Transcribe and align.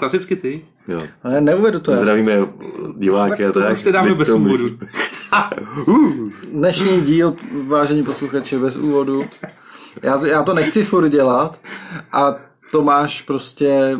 Klasicky 0.00 0.36
ty. 0.36 0.62
Jo. 0.88 1.02
Ale 1.22 1.40
neuvedu 1.40 1.78
to. 1.80 1.90
já. 1.90 1.96
Zdravíme 1.96 2.32
diváky 2.96 3.44
a 3.44 3.46
Tak 3.46 3.52
to 3.54 3.60
tak. 3.60 3.68
prostě 3.68 3.92
dáme 3.92 4.14
bez 4.14 4.28
úvodu. 4.28 4.48
můžu- 4.50 4.78
Dnešní 6.52 7.00
díl, 7.00 7.36
vážení 7.66 8.02
posluchači, 8.04 8.58
bez 8.58 8.76
úvodu. 8.76 9.24
Já 10.02 10.18
to, 10.18 10.26
já 10.26 10.42
to 10.42 10.54
nechci 10.54 10.84
furt 10.84 11.08
dělat 11.08 11.60
a 12.12 12.34
Tomáš 12.72 13.22
prostě 13.22 13.98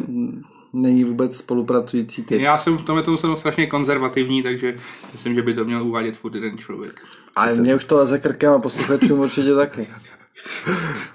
není 0.72 1.04
vůbec 1.04 1.36
spolupracující 1.36 2.22
typ. 2.22 2.40
Já 2.40 2.58
jsem 2.58 2.78
v 2.78 2.82
tomhle 2.82 3.02
tomu 3.02 3.16
jsem 3.16 3.36
strašně 3.36 3.66
konzervativní, 3.66 4.42
takže 4.42 4.78
myslím, 5.12 5.34
že 5.34 5.42
by 5.42 5.54
to 5.54 5.64
měl 5.64 5.82
uvádět 5.82 6.16
furt 6.16 6.34
jeden 6.34 6.58
člověk. 6.58 7.00
A 7.36 7.46
mě 7.46 7.74
už 7.74 7.84
to 7.84 7.96
leze 7.96 8.18
krkem 8.18 8.52
a 8.52 8.58
posluchačům 8.58 9.20
určitě 9.20 9.54
taky. 9.54 9.86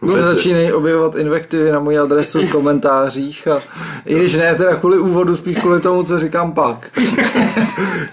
Už 0.01 0.13
se 0.13 0.23
začínají 0.23 0.71
objevovat 0.73 1.15
invektivy 1.15 1.71
na 1.71 1.79
moji 1.79 1.97
adresu 1.99 2.41
v 2.41 2.51
komentářích 2.51 3.47
a 3.47 3.61
i 4.05 4.15
když 4.15 4.35
ne 4.35 4.55
teda 4.55 4.75
kvůli 4.75 4.97
úvodu, 4.99 5.35
spíš 5.35 5.55
kvůli 5.55 5.81
tomu, 5.81 6.03
co 6.03 6.19
říkám 6.19 6.53
pak. 6.53 6.91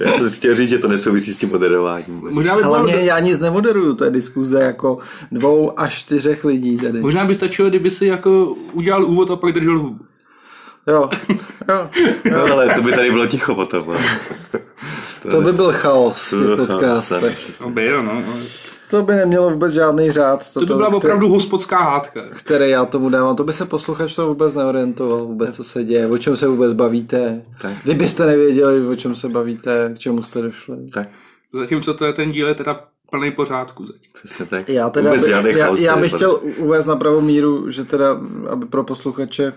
Já 0.01 0.13
jsem 0.13 0.31
chtěl 0.31 0.55
říct, 0.55 0.69
že 0.69 0.79
to 0.79 0.89
nesouvisí 0.89 1.35
s 1.35 1.39
tím 1.39 1.51
moderováním. 1.51 2.29
Možná 2.31 2.57
by, 2.57 2.63
Ale 2.63 2.79
bylo, 2.79 2.89
já 2.99 3.19
nic 3.19 3.39
nemoderuju, 3.41 3.95
to 3.95 4.05
je 4.05 4.11
diskuze 4.11 4.63
jako 4.63 4.99
dvou 5.33 5.81
až 5.81 5.95
čtyřech 5.99 6.45
lidí 6.45 6.77
tady. 6.77 7.01
možná 7.01 7.25
by 7.25 7.35
stačilo, 7.35 7.69
kdyby 7.69 7.91
si 7.91 8.07
jako 8.07 8.45
udělal 8.73 9.05
úvod 9.05 9.31
a 9.31 9.37
pak 9.37 9.53
držel 9.53 9.79
hubu. 9.79 9.99
Jo, 10.87 11.09
jo. 11.69 11.89
No, 12.31 12.43
ale 12.53 12.75
to 12.75 12.83
by 12.83 12.93
tady 12.93 13.11
bylo 13.11 13.27
ticho 13.27 13.55
potom. 13.55 13.85
ale. 13.91 14.01
To 15.31 15.41
by 15.41 15.53
byl 15.53 15.73
chaos 15.73 16.27
v 16.27 16.31
To 16.31 16.37
by 16.39 16.45
byl 16.45 16.57
těch 16.57 16.67
chaos, 16.67 16.81
podcastech. 16.81 17.61
No 17.61 17.71
by 17.71 17.85
jo, 17.87 18.03
no. 18.03 18.23
To 18.93 19.03
by 19.03 19.15
nemělo 19.15 19.51
vůbec 19.51 19.73
žádný 19.73 20.11
řád. 20.11 20.53
To 20.53 20.61
by 20.61 20.67
byla 20.67 20.89
opravdu 20.89 21.29
hospodská 21.29 21.79
hádka. 21.79 22.21
Které 22.35 22.69
já 22.69 22.85
tomu 22.85 23.09
dávám. 23.09 23.37
To 23.37 23.45
by 23.45 23.53
se 23.53 23.67
posluchač 23.67 24.15
to 24.15 24.27
vůbec 24.27 24.55
neorientoval, 24.55 25.27
vůbec 25.27 25.57
co 25.57 25.65
se 25.65 25.85
děje, 25.85 26.07
o 26.07 26.19
čem 26.19 26.37
se 26.37 26.49
vůbec 26.49 26.73
bavíte. 26.73 27.43
Tak. 27.61 27.73
Kdybyste 27.85 28.27
nevěděli, 28.27 28.87
o 28.87 28.97
čem 28.97 29.15
se 29.15 29.29
bavíte, 29.29 29.93
k 29.95 29.99
čemu 29.99 30.23
jste 30.23 30.43
došli. 30.43 30.77
Tak, 30.93 31.09
Zatímco 31.53 31.95
to 31.95 32.05
je 32.05 32.13
ten 32.13 32.33
díl 32.33 32.49
je 32.49 32.55
teda 32.55 32.85
plný 33.11 33.31
pořádku 33.31 33.87
přesně 34.15 34.47
tak. 34.47 34.69
Já, 34.69 34.91
teda 34.91 35.11
Vůbec 35.11 35.25
by, 35.25 35.59
já, 35.59 35.79
já 35.79 35.97
bych 35.97 36.13
chtěl 36.13 36.41
uvést 36.59 36.87
na 36.87 36.97
pravou 36.97 37.21
míru, 37.21 37.71
že 37.71 37.85
teda, 37.85 38.21
aby 38.51 38.67
pro 38.67 38.85
posluchače, 38.85 39.53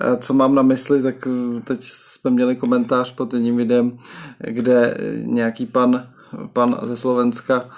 eh, 0.00 0.16
co 0.16 0.34
mám 0.34 0.54
na 0.54 0.62
mysli, 0.62 1.02
tak 1.02 1.14
eh, 1.26 1.60
teď 1.60 1.80
jsme 1.82 2.30
měli 2.30 2.56
komentář 2.56 3.14
pod 3.14 3.34
jedním 3.34 3.56
videem, 3.56 3.98
kde 4.38 4.96
nějaký 5.22 5.66
pan, 5.66 6.06
pan 6.52 6.78
ze 6.82 6.96
Slovenska 6.96 7.68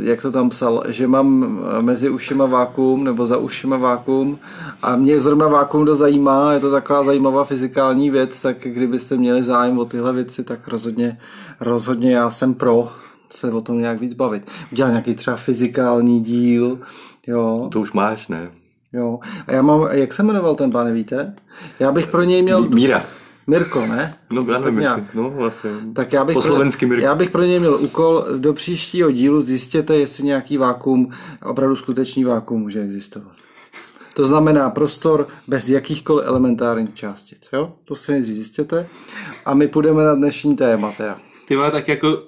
jak 0.00 0.22
to 0.22 0.30
tam 0.30 0.48
psal, 0.48 0.82
že 0.88 1.06
mám 1.06 1.58
mezi 1.80 2.08
ušima 2.08 2.46
vákuum 2.46 3.04
nebo 3.04 3.26
za 3.26 3.36
ušima 3.36 3.76
vákuum 3.76 4.38
a 4.82 4.96
mě 4.96 5.20
zrovna 5.20 5.48
vákuum 5.48 5.86
to 5.86 5.96
zajímá, 5.96 6.52
je 6.52 6.60
to 6.60 6.70
taková 6.70 7.04
zajímavá 7.04 7.44
fyzikální 7.44 8.10
věc, 8.10 8.42
tak 8.42 8.56
kdybyste 8.60 9.16
měli 9.16 9.42
zájem 9.42 9.78
o 9.78 9.84
tyhle 9.84 10.12
věci, 10.12 10.44
tak 10.44 10.68
rozhodně, 10.68 11.18
rozhodně 11.60 12.14
já 12.14 12.30
jsem 12.30 12.54
pro 12.54 12.88
se 13.30 13.52
o 13.52 13.60
tom 13.60 13.78
nějak 13.78 14.00
víc 14.00 14.14
bavit. 14.14 14.50
Udělat 14.72 14.90
nějaký 14.90 15.14
třeba 15.14 15.36
fyzikální 15.36 16.20
díl, 16.20 16.78
jo, 17.26 17.68
To 17.72 17.80
už 17.80 17.92
máš, 17.92 18.28
ne? 18.28 18.50
jo. 18.92 19.18
A 19.46 19.52
já 19.52 19.62
mám, 19.62 19.88
jak 19.90 20.12
se 20.12 20.22
jmenoval 20.22 20.54
ten 20.54 20.70
pán, 20.70 20.92
víte? 20.92 21.34
Já 21.80 21.92
bych 21.92 22.06
pro 22.06 22.22
něj 22.22 22.42
měl... 22.42 22.68
Míra. 22.68 23.02
Mirko, 23.48 23.86
ne? 23.86 24.14
No, 24.30 24.46
já 24.52 24.58
nevím, 24.58 24.78
jestli, 24.78 25.04
no 25.14 25.30
vlastně. 25.30 25.70
Tak 25.94 26.12
já 26.12 26.24
bych, 26.24 26.34
po 26.34 26.42
slovensky 26.42 26.86
pro, 26.86 26.88
Mirko. 26.88 27.04
já 27.04 27.14
bych 27.14 27.30
pro 27.30 27.42
něj 27.42 27.58
měl 27.60 27.74
úkol 27.74 28.24
do 28.38 28.52
příštího 28.52 29.10
dílu 29.10 29.40
zjistěte, 29.40 29.96
jestli 29.96 30.24
nějaký 30.24 30.56
vákuum, 30.56 31.10
opravdu 31.44 31.76
skutečný 31.76 32.24
vákuum 32.24 32.60
může 32.60 32.80
existovat. 32.80 33.32
To 34.14 34.24
znamená 34.24 34.70
prostor 34.70 35.26
bez 35.46 35.68
jakýchkoliv 35.68 36.26
elementárních 36.26 36.94
částic. 36.94 37.48
Jo? 37.52 37.72
To 37.84 37.96
si 37.96 38.12
nejdřív 38.12 38.34
zjistěte. 38.34 38.86
A 39.44 39.54
my 39.54 39.68
půjdeme 39.68 40.04
na 40.04 40.14
dnešní 40.14 40.56
téma 40.56 40.92
teda. 40.96 41.18
Ty 41.48 41.56
vole, 41.56 41.70
tak 41.70 41.88
jako 41.88 42.22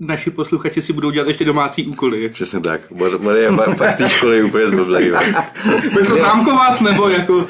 naši 0.00 0.30
posluchači 0.30 0.82
si 0.82 0.92
budou 0.92 1.10
dělat 1.10 1.28
ještě 1.28 1.44
domácí 1.44 1.86
úkoly. 1.86 2.28
Přesně 2.28 2.60
tak. 2.60 2.80
Marie 3.20 3.52
pa- 3.52 3.74
pak 3.78 3.92
z 3.92 3.96
té 3.96 4.08
školy 4.10 4.36
je 4.36 4.44
úplně 4.44 4.66
zblblej. 4.66 5.12
Budeš 5.92 6.08
to 6.08 6.16
známkovat, 6.16 6.80
nebo 6.80 7.08
jako 7.08 7.46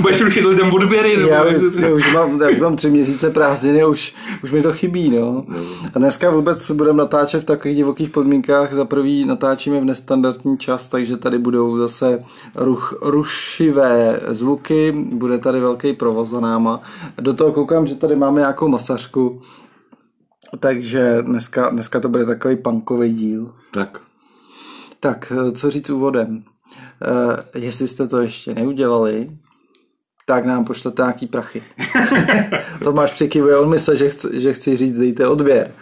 budeš 0.00 0.20
rušit 0.20 0.44
lidem 0.46 0.72
odběry, 0.74 1.16
nebo 1.16 1.28
Já, 1.28 1.46
jak 1.46 1.56
už, 1.62 1.72
to- 1.76 1.80
já, 1.86 1.94
už 1.94 2.14
mám, 2.14 2.40
já 2.40 2.50
už 2.50 2.60
mám 2.60 2.76
tři 2.76 2.90
měsíce 2.90 3.30
prázdniny, 3.30 3.84
už, 3.84 4.14
už 4.44 4.50
mi 4.52 4.62
to 4.62 4.72
chybí. 4.72 5.10
No. 5.10 5.44
A 5.94 5.98
dneska 5.98 6.30
vůbec 6.30 6.70
budeme 6.70 6.98
natáčet 6.98 7.42
v 7.42 7.46
takových 7.46 7.76
divokých 7.76 8.10
podmínkách. 8.10 8.72
Za 8.74 8.84
prvý 8.84 9.24
natáčíme 9.24 9.80
v 9.80 9.84
nestandardní 9.84 10.58
čas, 10.58 10.88
takže 10.88 11.16
tady 11.16 11.38
budou 11.38 11.78
zase 11.78 12.18
ruch, 12.54 12.98
rušivé 13.02 14.20
zvuky, 14.28 14.92
bude 15.12 15.38
tady 15.38 15.60
velký 15.60 15.92
provoz 15.92 16.28
za 16.28 16.40
náma. 16.40 16.80
Do 17.20 17.34
toho 17.34 17.52
koukám, 17.52 17.86
že 17.86 17.94
tady 17.94 18.16
máme 18.16 18.40
nějakou 18.40 18.68
masařku, 18.68 19.42
takže 20.58 21.22
dneska, 21.22 21.70
dneska 21.70 22.00
to 22.00 22.08
bude 22.08 22.26
takový 22.26 22.56
punkový 22.56 23.14
díl. 23.14 23.54
Tak. 23.70 24.00
Tak, 25.00 25.32
eh, 25.36 25.52
co 25.52 25.70
říct 25.70 25.90
úvodem? 25.90 26.44
Eh, 27.02 27.58
jestli 27.58 27.88
jste 27.88 28.06
to 28.06 28.18
ještě 28.18 28.54
neudělali, 28.54 29.30
tak 30.26 30.44
nám 30.44 30.64
pošlete 30.64 31.02
nějaký 31.02 31.26
prachy. 31.26 31.62
Tomáš 32.84 33.12
přikivuje, 33.12 33.58
on 33.58 33.70
myslel, 33.70 33.96
že, 33.96 34.10
chci, 34.10 34.40
že 34.40 34.52
chci 34.52 34.76
říct, 34.76 34.98
dejte 34.98 35.26
odběr. 35.26 35.72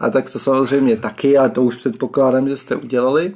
A 0.00 0.10
tak 0.10 0.30
to 0.30 0.38
samozřejmě 0.38 0.96
taky, 0.96 1.38
ale 1.38 1.50
to 1.50 1.62
už 1.62 1.76
předpokládám, 1.76 2.48
že 2.48 2.56
jste 2.56 2.76
udělali. 2.76 3.32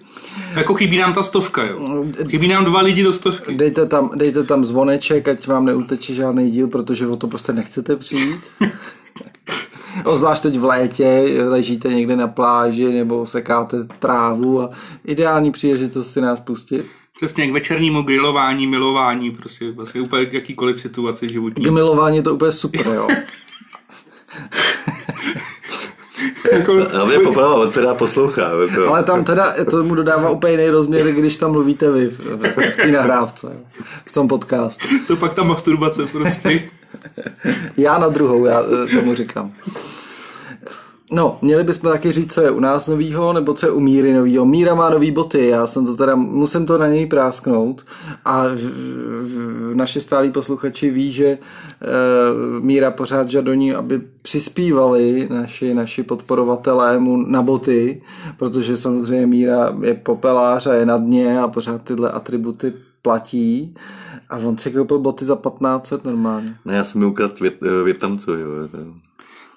Jako 0.55 0.75
chybí 0.75 0.99
nám 0.99 1.15
ta 1.15 1.23
stovka, 1.23 1.65
jo. 1.65 2.05
Chybí 2.29 2.49
nám 2.49 2.65
dva 2.65 2.81
lidi 2.81 3.03
do 3.03 3.13
stovky. 3.13 3.55
Dejte 3.55 3.87
tam, 3.87 4.11
dejte 4.15 4.45
tam 4.45 4.65
zvoneček, 4.65 5.29
ať 5.29 5.47
vám 5.47 5.65
neuteče 5.65 6.15
žádný 6.15 6.51
díl, 6.51 6.69
protože 6.69 7.07
o 7.07 7.17
to 7.17 7.29
prostě 7.29 7.53
nechcete 7.53 7.97
přijít. 7.97 8.41
Ozvlášť 10.05 10.43
teď 10.43 10.59
v 10.59 10.65
létě, 10.65 11.25
ležíte 11.49 11.89
někde 11.89 12.17
na 12.17 12.29
pláži 12.29 12.93
nebo 12.93 13.27
sekáte 13.27 13.77
trávu 13.99 14.63
a 14.63 14.71
ideální 15.05 15.53
příležitost 15.53 16.13
si 16.13 16.21
nás 16.21 16.41
pustit. 16.41 16.87
Přesně 17.17 17.47
k 17.47 17.53
večernímu 17.53 18.03
grilování, 18.03 18.67
milování, 18.67 19.31
prostě 19.31 19.71
vlastně 19.73 20.01
úplně 20.01 20.29
jakýkoliv 20.31 20.81
situaci 20.81 21.29
životní. 21.33 21.65
K 21.65 21.69
milování 21.69 22.17
je 22.17 22.23
to 22.23 22.35
úplně 22.35 22.53
super, 22.53 22.87
jo. 22.87 23.09
Jako, 26.53 26.73
Hlavně 26.73 27.19
poprava, 27.19 27.55
on 27.55 27.73
se 27.73 27.81
dá 27.81 27.95
poslouchat. 27.95 28.51
To. 28.75 28.89
Ale 28.89 29.03
tam 29.03 29.25
teda 29.25 29.55
to 29.71 29.85
mu 29.85 29.95
dodává 29.95 30.31
úplně 30.31 30.53
jiný 30.53 30.71
rozměr, 30.71 31.07
když 31.07 31.37
tam 31.37 31.53
mluvíte 31.53 31.91
vy 31.91 32.07
v, 32.07 32.77
té 32.77 32.93
nahrávce, 32.93 33.57
v 34.05 34.13
tom 34.13 34.29
podcastu. 34.29 34.87
to 35.07 35.17
pak 35.17 35.35
ta 35.35 35.43
masturbace 35.43 36.07
prostě. 36.07 36.61
Já 37.77 37.99
na 37.99 38.09
druhou, 38.09 38.45
já 38.45 38.63
eh, 38.63 38.97
tomu 38.97 39.15
říkám. 39.15 39.53
No, 41.13 41.39
měli 41.43 41.65
bychom 41.65 41.91
taky 41.91 42.11
říct, 42.11 42.35
co 42.35 42.41
je 42.41 42.51
u 42.51 42.61
nás 42.61 42.89
novýho, 42.89 43.33
nebo 43.33 43.55
co 43.55 43.67
je 43.67 43.73
u 43.73 43.81
Míry 43.81 44.15
novýho. 44.15 44.45
Míra 44.45 44.75
má 44.75 44.91
nový 44.91 45.11
boty, 45.11 45.49
já 45.49 45.67
jsem 45.67 45.87
to 45.87 45.97
teda, 45.97 46.15
musím 46.15 46.67
to 46.67 46.79
na 46.79 46.89
něj 46.89 47.07
prásknout 47.07 47.85
a 48.25 48.47
v, 48.49 48.57
v, 48.57 49.71
naši 49.75 50.01
stálí 50.01 50.31
posluchači 50.31 50.91
ví, 50.91 51.13
že 51.13 51.27
e, 51.27 51.39
Míra 52.61 52.91
pořád 52.91 53.29
žadoní, 53.29 53.75
aby 53.75 54.01
přispívali 54.23 55.29
naši, 55.31 55.75
naši 55.75 56.03
podporovatelé 56.03 56.99
mu 56.99 57.17
na 57.17 57.43
boty, 57.43 58.03
protože 58.37 58.77
samozřejmě 58.77 59.27
Míra 59.27 59.77
je 59.83 59.95
popelář 59.95 60.67
a 60.67 60.75
je 60.75 60.87
na 60.87 60.97
dně 60.97 61.41
a 61.41 61.49
pořád 61.49 61.83
tyhle 61.83 62.11
atributy 62.11 62.73
platí. 63.03 63.75
A 64.31 64.37
on 64.37 64.59
si 64.59 64.71
koupil 64.71 64.99
boty 64.99 65.25
za 65.25 65.37
1500 65.37 66.05
normálně. 66.05 66.57
Ne, 66.65 66.77
já 66.77 66.85
jsem 66.85 67.01
mi 67.01 67.07
ukradl 67.07 67.35
vět, 67.41 67.55
eh, 67.63 67.83
větnamců, 67.85 68.31
jo. 68.31 68.49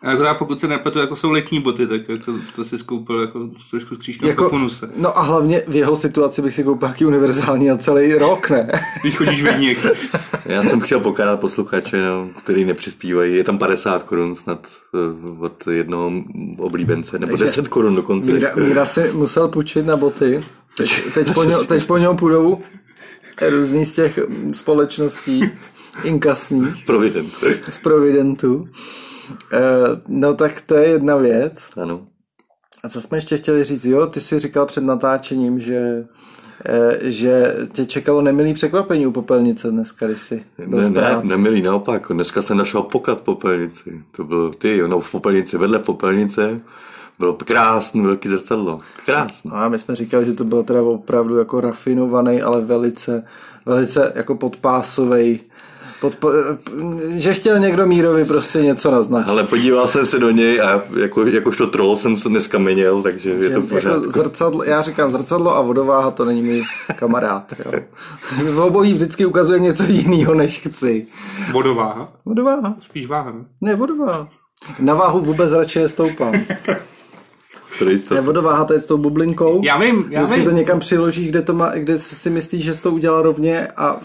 Jako 0.04 0.24
já 0.24 0.34
pokud 0.34 0.60
se 0.60 0.68
nepletu, 0.68 1.00
jako 1.00 1.16
jsou 1.16 1.32
letní 1.32 1.60
boty, 1.62 1.88
tak 1.88 2.10
jako 2.10 2.32
to 2.56 2.66
si 2.66 2.78
skoupil 2.78 3.22
jako 3.22 3.50
trošku 3.70 3.96
skříšnou 3.96 4.28
jako, 4.28 4.44
Jako, 4.44 4.50
funuse. 4.56 4.90
no 4.98 5.18
a 5.18 5.22
hlavně 5.22 5.64
v 5.68 5.76
jeho 5.76 5.96
situaci 5.96 6.42
bych 6.42 6.54
si 6.56 6.64
koupil 6.64 6.88
nějaký 6.88 7.06
univerzální 7.06 7.72
a 7.72 7.78
celý 7.78 8.14
rok, 8.14 8.50
ne? 8.50 8.72
Když 9.02 9.18
chodíš 9.18 9.44
ve 9.44 9.54
dněk. 9.54 9.78
já 10.46 10.64
jsem 10.64 10.80
chtěl 10.82 11.00
pokárat 11.00 11.40
posluchače, 11.40 12.02
no, 12.06 12.30
který 12.38 12.66
nepřispívají. 12.66 13.36
Je 13.36 13.44
tam 13.44 13.58
50 13.58 14.04
korun 14.04 14.36
snad 14.36 14.68
eh, 14.94 15.40
od 15.40 15.68
jednoho 15.72 16.12
oblíbence, 16.58 17.20
nebo 17.20 17.32
Takže 17.32 17.46
10 17.46 17.68
korun 17.68 17.96
dokonce. 17.96 18.32
Míra, 18.32 18.50
Míra 18.56 18.86
si 18.86 19.12
musel 19.14 19.48
půjčit 19.48 19.86
na 19.86 19.96
boty. 19.98 20.44
Teď, 20.78 21.14
teď, 21.14 21.34
po, 21.34 21.44
něm, 21.44 21.66
teď 21.66 21.86
po 21.86 21.98
něm 21.98 22.18
půjdou 22.18 22.60
různý 23.50 23.86
z 23.86 23.96
těch 23.96 24.20
společností 24.54 25.50
inkasních 26.04 26.76
Provident. 26.86 27.34
z 27.70 27.78
Providentu. 27.78 28.68
Eh, 29.54 29.60
No 30.08 30.34
tak 30.34 30.62
to 30.62 30.76
je 30.76 30.88
jedna 30.90 31.16
věc. 31.18 31.68
Ano. 31.82 32.08
A 32.84 32.90
co 32.90 33.02
jsme 33.02 33.18
ještě 33.18 33.38
chtěli 33.38 33.64
říct? 33.64 33.86
Jo, 33.86 34.08
ty 34.08 34.22
jsi 34.22 34.40
říkal 34.40 34.66
před 34.66 34.84
natáčením, 34.84 35.60
že 35.60 36.06
eh, 36.66 36.98
že 37.12 37.56
tě 37.72 37.86
čekalo 37.86 38.22
nemilý 38.22 38.54
překvapení 38.54 39.08
u 39.08 39.12
popelnice 39.12 39.72
dneska, 39.72 40.08
když 40.08 40.22
jsi 40.22 40.44
byl 40.68 40.80
Ne, 40.82 40.86
v 40.90 40.92
ne, 40.92 41.02
práci. 41.02 41.28
nemilý, 41.28 41.62
naopak. 41.62 42.08
Dneska 42.14 42.42
jsem 42.42 42.58
našel 42.58 42.82
poklad 42.84 43.22
popelnici. 43.22 44.04
To 44.12 44.24
byl 44.24 44.54
ty, 44.54 44.82
no 44.88 45.00
v 45.00 45.12
popelnici, 45.12 45.58
vedle 45.58 45.80
popelnice. 45.80 46.62
Bylo 47.20 47.34
krásný 47.34 48.02
velký 48.02 48.30
zrcadlo. 48.30 48.80
Krásný. 49.06 49.52
No 49.54 49.58
a 49.58 49.70
my 49.70 49.80
jsme 49.80 49.96
říkali, 49.96 50.26
že 50.26 50.34
to 50.34 50.44
byl 50.44 50.64
teda 50.64 50.82
opravdu 50.82 51.38
jako 51.38 51.62
rafinovaný, 51.62 52.42
ale 52.42 52.62
velice, 52.62 53.24
velice 53.66 54.14
jako 54.16 54.36
podpásový 54.36 55.40
Podpo- 56.02 56.32
že 57.08 57.34
chtěl 57.34 57.60
někdo 57.60 57.86
Mírovi 57.86 58.26
prostě 58.26 58.62
něco 58.62 58.92
naznačit. 58.92 59.30
Ale 59.30 59.44
podíval 59.44 59.88
jsem 59.88 60.06
se 60.06 60.20
do 60.20 60.30
něj 60.30 60.62
a 60.62 60.82
jako, 61.00 61.28
jakožto 61.28 61.68
troll 61.68 61.98
jsem 61.98 62.18
se 62.18 62.30
dneska 62.30 62.58
měnil, 62.58 63.02
takže 63.02 63.30
je 63.30 63.50
to 63.50 63.62
v 63.62 63.72
jako 63.72 64.00
zrcadlo, 64.00 64.64
já 64.64 64.82
říkám 64.82 65.12
zrcadlo 65.12 65.56
a 65.56 65.62
vodováha, 65.62 66.12
to 66.12 66.26
není 66.26 66.42
můj 66.42 66.64
kamarád. 66.96 67.54
Jo. 67.66 67.72
V 68.54 68.60
obojí 68.60 68.94
vždycky 68.94 69.26
ukazuje 69.26 69.60
něco 69.60 69.84
jiného, 69.84 70.34
než 70.34 70.60
chci. 70.60 71.08
Vodováha? 71.52 72.10
Vodováha. 72.26 72.76
Spíš 72.82 73.08
váha, 73.08 73.32
ne? 73.32 73.46
Ne, 73.62 73.76
vodováha. 73.76 74.28
Na 74.80 74.94
váhu 74.94 75.20
vůbec 75.20 75.52
radši 75.52 75.80
nestoupám. 75.80 76.34
To 77.80 77.90
jisto. 77.90 78.16
Ne, 78.16 78.22
vodováha 78.22 78.66
to 78.66 78.74
je 78.74 78.82
s 78.82 78.88
tou 78.88 78.98
bublinkou. 78.98 79.62
Já 79.64 79.78
vím, 79.78 80.06
já 80.10 80.22
Vždycky 80.22 80.40
vím. 80.40 80.50
to 80.50 80.56
někam 80.56 80.80
přiložíš, 80.80 81.28
kde, 81.28 81.42
to 81.42 81.54
má, 81.54 81.70
kde 81.70 81.98
si 81.98 82.30
myslíš, 82.30 82.64
že 82.64 82.74
jsi 82.74 82.82
to 82.82 82.92
udělal 82.92 83.22
rovně 83.22 83.68
a 83.78 84.00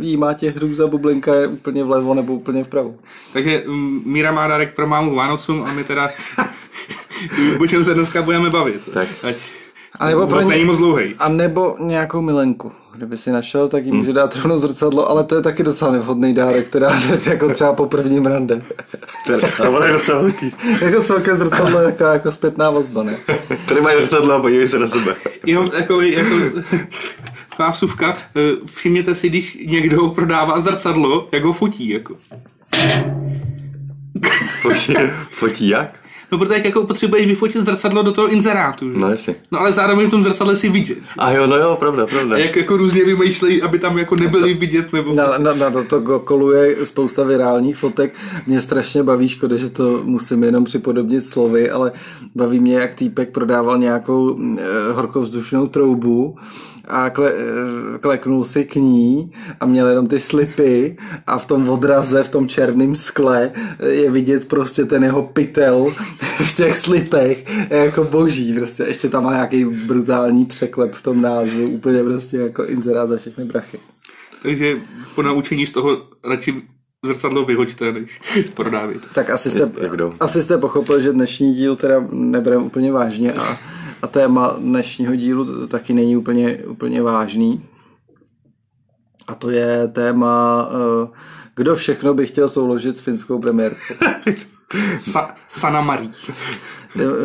jí 0.00 0.16
má 0.16 0.32
tě 0.34 0.50
hrůza 0.50 0.86
bublinka 0.86 1.34
je 1.34 1.46
úplně 1.46 1.84
vlevo 1.84 2.14
nebo 2.14 2.34
úplně 2.34 2.64
vpravo. 2.64 2.94
Takže 3.32 3.62
um, 3.62 4.02
Míra 4.06 4.32
má 4.32 4.48
dárek 4.48 4.74
pro 4.74 4.86
mámu 4.86 5.14
Vánocům 5.14 5.64
a 5.68 5.72
my 5.72 5.84
teda 5.84 6.10
o 7.60 7.66
čem 7.66 7.84
se 7.84 7.94
dneska 7.94 8.22
budeme 8.22 8.50
bavit. 8.50 8.80
Tak. 8.94 9.08
Ať 9.22 9.36
A 9.96 10.06
nebo 10.06 10.26
pro 10.26 10.40
ně- 10.40 10.48
není 10.48 10.64
moc. 10.64 10.78
A 11.18 11.28
nebo 11.28 11.76
nějakou 11.80 12.20
milenku. 12.22 12.72
Kdyby 12.94 13.16
si 13.18 13.30
našel, 13.30 13.68
tak 13.68 13.84
jí 13.86 13.92
může 13.92 14.12
dát 14.12 14.36
rovnou 14.36 14.56
zrcadlo, 14.58 15.10
ale 15.10 15.24
to 15.24 15.34
je 15.34 15.42
taky 15.42 15.62
docela 15.62 15.90
nevhodný 15.90 16.34
dárek, 16.34 16.66
která 16.66 17.00
jde 17.00 17.20
jako 17.30 17.48
třeba 17.54 17.72
po 17.72 17.86
prvním 17.86 18.26
rande. 18.26 18.62
A 19.64 19.68
ono 19.68 19.86
je 19.86 19.92
docela 19.92 20.22
velký. 20.22 20.54
jako 20.80 21.02
celkem 21.02 21.34
zrcadlo 21.36 21.80
je 21.80 21.86
jako, 21.86 22.04
jako 22.04 22.32
zpětná 22.32 22.70
vazba, 22.70 23.02
ne? 23.02 23.16
Tady 23.68 23.80
mají 23.80 24.00
zrcadlo 24.00 24.34
a 24.34 24.40
podívej 24.40 24.68
se 24.68 24.78
na 24.78 24.86
sebe. 24.86 25.14
Jeho 25.46 25.64
jako, 25.78 26.00
jako 26.00 26.34
taková 27.50 27.70
vsuvka, 27.70 28.16
eh, 28.36 28.40
všimněte 28.66 29.14
si, 29.14 29.28
když 29.28 29.58
někdo 29.66 30.08
prodává 30.08 30.60
zrcadlo, 30.60 31.28
jak 31.32 31.44
ho 31.44 31.52
fotí. 31.52 31.88
Jako. 31.88 32.14
Fotí, 34.62 34.94
fotí 35.30 35.68
jak? 35.68 35.90
No 36.32 36.38
protože 36.38 36.60
jako 36.64 36.86
potřebuješ 36.86 37.26
vyfotit 37.26 37.66
zrcadlo 37.66 38.02
do 38.02 38.12
toho 38.12 38.28
inzerátu. 38.28 38.92
Že? 38.92 38.98
No 38.98 39.10
jasně. 39.10 39.34
No 39.52 39.60
ale 39.60 39.72
zároveň 39.72 40.06
v 40.06 40.10
tom 40.10 40.24
zrcadle 40.24 40.56
si 40.56 40.68
vidět. 40.68 40.98
A 41.18 41.32
jo, 41.32 41.46
no 41.46 41.56
jo, 41.56 41.76
pravda, 41.80 42.06
pravda. 42.06 42.36
A 42.36 42.38
jak 42.38 42.56
jako 42.56 42.76
různě 42.76 43.04
vymýšlejí, 43.04 43.62
aby 43.62 43.78
tam 43.78 43.98
jako 43.98 44.16
nebyli 44.16 44.54
vidět, 44.54 44.92
nebo... 44.92 45.14
Na, 45.14 45.38
na, 45.38 45.54
na 45.54 45.70
to, 45.70 45.84
to 45.84 46.20
koluje 46.20 46.86
spousta 46.86 47.24
virálních 47.24 47.76
fotek. 47.76 48.14
Mě 48.46 48.60
strašně 48.60 49.02
baví, 49.02 49.28
škoda, 49.28 49.56
že 49.56 49.70
to 49.70 50.00
musím 50.04 50.44
jenom 50.44 50.64
připodobnit 50.64 51.26
slovy, 51.26 51.70
ale 51.70 51.92
baví 52.34 52.60
mě, 52.60 52.74
jak 52.74 52.94
týpek 52.94 53.32
prodával 53.32 53.78
nějakou 53.78 54.38
eh, 54.58 54.92
horkovzdušnou 54.92 55.66
troubu 55.66 56.36
a 56.84 57.10
kle, 57.10 57.32
eh, 57.32 57.98
kleknul 57.98 58.44
si 58.44 58.64
k 58.64 58.74
ní 58.74 59.32
a 59.60 59.66
měl 59.66 59.88
jenom 59.88 60.06
ty 60.06 60.20
slipy 60.20 60.96
a 61.26 61.38
v 61.38 61.46
tom 61.46 61.68
odraze, 61.68 62.22
v 62.22 62.28
tom 62.28 62.48
černém 62.48 62.94
skle 62.94 63.50
eh, 63.54 63.88
je 63.88 64.10
vidět 64.10 64.48
prostě 64.48 64.84
ten 64.84 65.04
jeho 65.04 65.22
pytel 65.22 65.94
v 66.20 66.56
těch 66.56 66.76
slipech 66.76 67.70
je 67.70 67.76
jako 67.76 68.04
boží. 68.04 68.54
Prostě 68.54 68.82
ještě 68.82 69.08
tam 69.08 69.24
má 69.24 69.32
nějaký 69.32 69.64
brutální 69.64 70.44
překlep 70.44 70.94
v 70.94 71.02
tom 71.02 71.22
názvu, 71.22 71.68
úplně 71.68 72.02
prostě 72.04 72.36
jako 72.36 72.64
inzerát 72.64 73.08
za 73.08 73.16
všechny 73.16 73.44
brachy. 73.44 73.78
Takže 74.42 74.76
po 75.14 75.22
naučení 75.22 75.66
z 75.66 75.72
toho 75.72 76.02
radši 76.24 76.62
zrcadlo 77.04 77.44
vyhoďte, 77.44 77.92
než 77.92 78.20
prodávit. 78.54 79.06
Tak 79.12 79.30
asi 79.30 79.50
jste, 79.50 79.70
asi 80.20 80.42
jste 80.42 80.58
pochopil, 80.58 81.00
že 81.00 81.12
dnešní 81.12 81.54
díl 81.54 81.76
teda 81.76 82.06
nebereme 82.10 82.64
úplně 82.64 82.92
vážně 82.92 83.32
a, 83.32 83.58
a 84.02 84.06
téma 84.06 84.56
dnešního 84.58 85.14
dílu 85.14 85.66
taky 85.66 85.92
není 85.92 86.16
úplně, 86.16 86.56
úplně 86.56 87.02
vážný. 87.02 87.62
A 89.26 89.34
to 89.34 89.50
je 89.50 89.88
téma, 89.88 90.68
eh, 90.70 91.08
kdo 91.56 91.76
všechno 91.76 92.14
by 92.14 92.26
chtěl 92.26 92.48
souložit 92.48 92.96
s 92.96 93.00
finskou 93.00 93.38
premiérkou. 93.38 93.94
Sa, 95.00 95.34
Sana 95.48 95.80
Marí. 95.80 96.10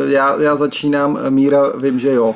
Já, 0.06 0.42
já 0.42 0.56
začínám, 0.56 1.18
Míra, 1.30 1.72
vím, 1.76 1.98
že 1.98 2.12
jo. 2.12 2.34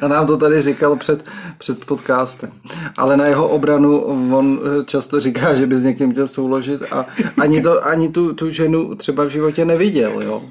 A 0.00 0.08
nám 0.08 0.26
to 0.26 0.36
tady 0.36 0.62
říkal 0.62 0.96
před, 0.96 1.24
před 1.58 1.84
podcastem. 1.84 2.50
Ale 2.96 3.16
na 3.16 3.26
jeho 3.26 3.48
obranu 3.48 4.00
on 4.38 4.60
eh, 4.62 4.84
často 4.84 5.20
říká, 5.20 5.54
že 5.54 5.66
by 5.66 5.78
s 5.78 5.84
někým 5.84 6.12
chtěl 6.12 6.28
souložit 6.28 6.82
a 6.92 7.06
ani, 7.40 7.62
to, 7.62 7.86
ani 7.86 8.08
tu, 8.08 8.32
tu 8.32 8.50
ženu 8.50 8.94
třeba 8.94 9.24
v 9.24 9.28
životě 9.28 9.64
neviděl, 9.64 10.22
jo. 10.22 10.42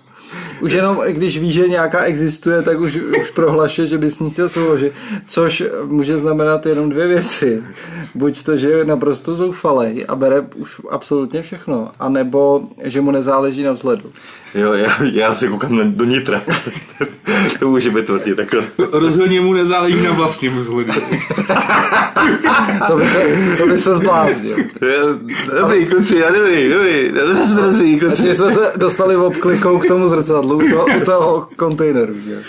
Už 0.61 0.73
jenom, 0.73 1.01
když 1.07 1.37
ví, 1.37 1.51
že 1.51 1.67
nějaká 1.67 2.03
existuje, 2.03 2.61
tak 2.61 2.79
už, 2.79 2.95
už 2.95 3.31
prohlašuje, 3.31 3.87
že 3.87 3.97
by 3.97 4.11
s 4.11 4.19
ní 4.19 4.29
chtěl 4.29 4.49
souložit. 4.49 4.93
Což 5.27 5.63
může 5.85 6.17
znamenat 6.17 6.65
jenom 6.65 6.89
dvě 6.89 7.07
věci. 7.07 7.63
Buď 8.15 8.43
to, 8.43 8.57
že 8.57 8.69
je 8.69 8.85
naprosto 8.85 9.35
zoufalej 9.35 10.05
a 10.07 10.15
bere 10.15 10.41
už 10.55 10.81
absolutně 10.89 11.41
všechno, 11.41 11.91
anebo 11.99 12.61
že 12.83 13.01
mu 13.01 13.11
nezáleží 13.11 13.63
na 13.63 13.71
vzhledu. 13.71 14.11
Jo, 14.55 14.73
já, 14.73 14.97
já 15.11 15.35
se 15.35 15.47
koukám 15.47 15.75
na, 15.75 15.83
do 15.87 16.05
nitra. 16.05 16.41
to 17.59 17.69
může 17.69 17.89
být 17.89 18.05
tvrdý 18.05 18.35
takhle. 18.35 18.63
Rozhodně 18.91 19.41
mu 19.41 19.53
nezáleží 19.53 20.03
na 20.03 20.11
vlastním 20.11 20.57
vzhledu. 20.57 20.93
To 22.87 22.97
by 22.97 23.07
se, 23.07 23.55
to 23.57 23.67
by 23.67 23.77
se 23.77 23.93
zbláznil. 23.93 24.57
Dobrý, 25.59 25.85
kluci, 25.85 26.17
já 26.17 26.31
dobrý, 26.31 26.69
dobrý. 26.69 27.11
Zdrazí, 27.43 27.99
kluci. 27.99 28.15
Takže 28.15 28.35
jsme 28.35 28.51
se 28.51 28.71
dostali 28.75 29.15
obklikou 29.15 29.79
k 29.79 29.85
tomu 29.85 30.07
zrcadlu, 30.07 30.57
u 30.57 30.69
toho, 30.69 30.85
u 31.01 31.05
toho 31.05 31.49
kontejneru. 31.55 32.13
Že? 32.25 32.43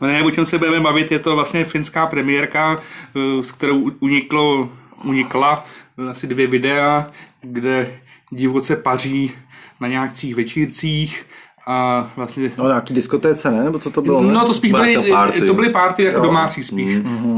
No 0.00 0.08
ne, 0.08 0.22
o 0.22 0.30
čem 0.30 0.46
se 0.46 0.58
budeme 0.58 0.80
bavit, 0.80 1.12
je 1.12 1.18
to 1.18 1.34
vlastně 1.34 1.64
finská 1.64 2.06
premiérka, 2.06 2.80
eh, 3.16 3.42
s 3.42 3.52
kterou 3.52 3.90
uniklo, 4.00 4.68
unikla 5.04 5.66
eh, 5.98 6.10
asi 6.10 6.26
dvě 6.26 6.46
videa, 6.46 7.10
kde 7.42 7.98
divoce 8.30 8.76
paří 8.76 9.32
na 9.80 9.88
nějakých 9.88 10.34
večírcích 10.34 11.26
a 11.66 12.10
vlastně 12.16 12.50
No 12.58 12.66
nějaký 12.68 12.94
diskotéce, 12.94 13.50
ne? 13.50 13.64
Nebo 13.64 13.78
co 13.78 13.90
to 13.90 14.02
bylo? 14.02 14.22
ne? 14.22 14.32
No 14.32 14.46
to 14.46 14.54
spíš 14.54 14.72
byly, 14.72 14.94
to 14.94 15.02
party. 15.10 15.40
to 15.46 15.54
byly 15.54 15.68
party 15.68 16.02
jako 16.02 16.16
Jo. 16.18 16.22
domácí 16.24 16.62
spíš, 16.64 16.96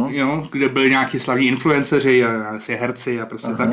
jo, 0.09 0.49
kde 0.53 0.69
byli 0.69 0.91
nějaký 0.91 1.21
slavní 1.21 1.47
influenceři 1.47 2.25
a 2.25 2.49
asi 2.57 2.75
herci 2.77 3.21
a 3.21 3.27
prostě 3.27 3.49
tak. 3.59 3.69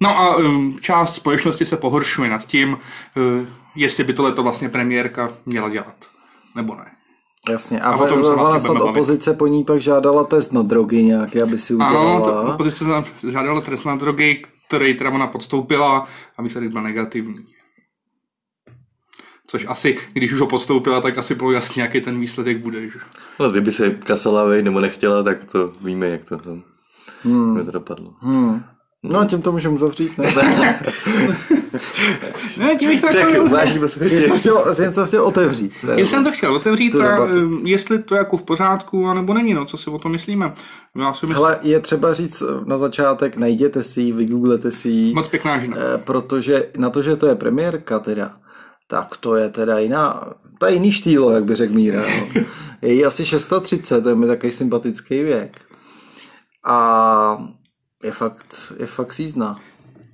No 0.00 0.18
a 0.18 0.36
um, 0.36 0.76
část 0.80 1.14
společnosti 1.14 1.66
se 1.66 1.76
pohoršuje 1.76 2.30
nad 2.30 2.46
tím, 2.46 2.72
uh, 2.72 3.46
jestli 3.76 4.04
by 4.04 4.12
tohle 4.12 4.32
to 4.32 4.42
vlastně 4.42 4.68
premiérka 4.68 5.30
měla 5.46 5.68
dělat, 5.68 5.94
nebo 6.56 6.74
ne. 6.74 6.84
Jasně. 7.50 7.80
A, 7.80 7.90
A 7.90 7.96
o 7.96 8.06
tom 8.08 8.24
se 8.24 8.34
vlastně 8.34 8.60
snad 8.60 8.80
opozice 8.80 9.34
po 9.34 9.46
ní 9.46 9.64
pak 9.64 9.80
žádala 9.80 10.24
test 10.24 10.52
na 10.52 10.62
drogy 10.62 11.02
nějaký, 11.02 11.42
aby 11.42 11.58
si 11.58 11.74
udělala. 11.74 12.16
Ano, 12.16 12.24
to, 12.24 12.42
opozice 12.54 12.84
žádala 13.30 13.60
trest 13.60 13.84
na 13.84 13.96
drogy, 13.96 14.42
který 14.68 14.94
teda 14.94 15.10
ona 15.10 15.26
podstoupila 15.26 16.06
a 16.38 16.42
výsledek 16.42 16.70
byl 16.72 16.82
negativní. 16.82 17.44
Což 19.50 19.66
asi, 19.68 19.98
když 20.12 20.32
už 20.32 20.40
ho 20.40 20.46
podstoupila, 20.46 21.00
tak 21.00 21.18
asi 21.18 21.34
bylo 21.34 21.52
jasně, 21.52 21.82
jaký 21.82 22.00
ten 22.00 22.20
výsledek 22.20 22.58
bude. 22.58 22.80
Že? 22.88 22.98
No, 23.40 23.50
kdyby 23.50 23.72
se 23.72 23.90
kasala 23.90 24.44
vej, 24.44 24.62
nebo 24.62 24.80
nechtěla, 24.80 25.22
tak 25.22 25.44
to 25.44 25.72
víme, 25.84 26.08
jak 26.08 26.24
to, 26.24 26.36
tam, 26.38 26.62
hmm. 27.24 27.56
jak 27.56 27.66
to 27.66 27.72
dopadlo. 27.72 28.12
Hmm. 28.20 28.62
No 29.02 29.24
tím 29.24 29.42
to 29.42 29.52
můžeme 29.52 29.78
zavřít, 29.78 30.18
ne? 30.18 30.32
Ne, 32.56 32.76
tím 32.76 32.88
bych 32.88 33.00
to 33.00 33.06
Tak, 33.06 33.16
jako... 33.16 33.48
to 33.48 33.80
posluchači. 33.80 34.38
chtěl, 34.38 34.74
to 34.94 35.06
chtěl 35.06 35.24
otevřít. 35.24 35.72
ne? 35.82 35.90
Jestli 35.90 36.06
jsem 36.06 36.24
to 36.24 36.32
chtěl 36.32 36.54
otevřít, 36.54 36.94
a, 36.96 37.24
um, 37.24 37.66
jestli 37.66 37.98
to 37.98 38.14
je 38.14 38.18
jako 38.18 38.36
v 38.36 38.42
pořádku, 38.42 39.06
anebo 39.06 39.34
není, 39.34 39.54
no, 39.54 39.64
co 39.64 39.76
si 39.76 39.90
o 39.90 39.98
tom 39.98 40.12
myslíme. 40.12 40.52
Já 40.98 41.14
si 41.14 41.26
myslím, 41.26 41.34
Hele, 41.44 41.58
je 41.62 41.80
třeba 41.80 42.12
říct 42.14 42.42
na 42.64 42.78
začátek, 42.78 43.36
najděte 43.36 43.84
si 43.84 44.00
ji, 44.00 44.12
vygooglete 44.12 44.72
si 44.72 44.88
ji, 44.88 45.14
moc 45.14 45.28
pěkná 45.28 45.58
žena. 45.58 45.76
eh, 45.78 45.98
protože 45.98 46.66
na 46.78 46.90
to, 46.90 47.02
že 47.02 47.16
to 47.16 47.26
je 47.26 47.34
premiérka 47.34 47.98
teda, 47.98 48.32
tak 48.90 49.16
to 49.16 49.36
je 49.36 49.48
teda 49.48 49.78
jiná, 49.78 50.34
to 50.58 50.66
je 50.66 50.72
jiný 50.72 50.92
štýlo, 50.92 51.30
jak 51.32 51.44
by 51.44 51.54
řekl 51.54 51.74
Míra. 51.74 52.00
No. 52.34 52.42
Je 52.82 52.92
jí 52.92 53.04
asi 53.04 53.24
630, 53.24 54.00
to 54.02 54.08
je 54.08 54.14
mi 54.14 54.26
takový 54.26 54.52
sympatický 54.52 55.22
věk. 55.22 55.60
A 56.64 57.44
je 58.04 58.12
fakt, 58.12 58.72
je 58.78 58.86
fakt 58.86 59.12
sízná. 59.12 59.56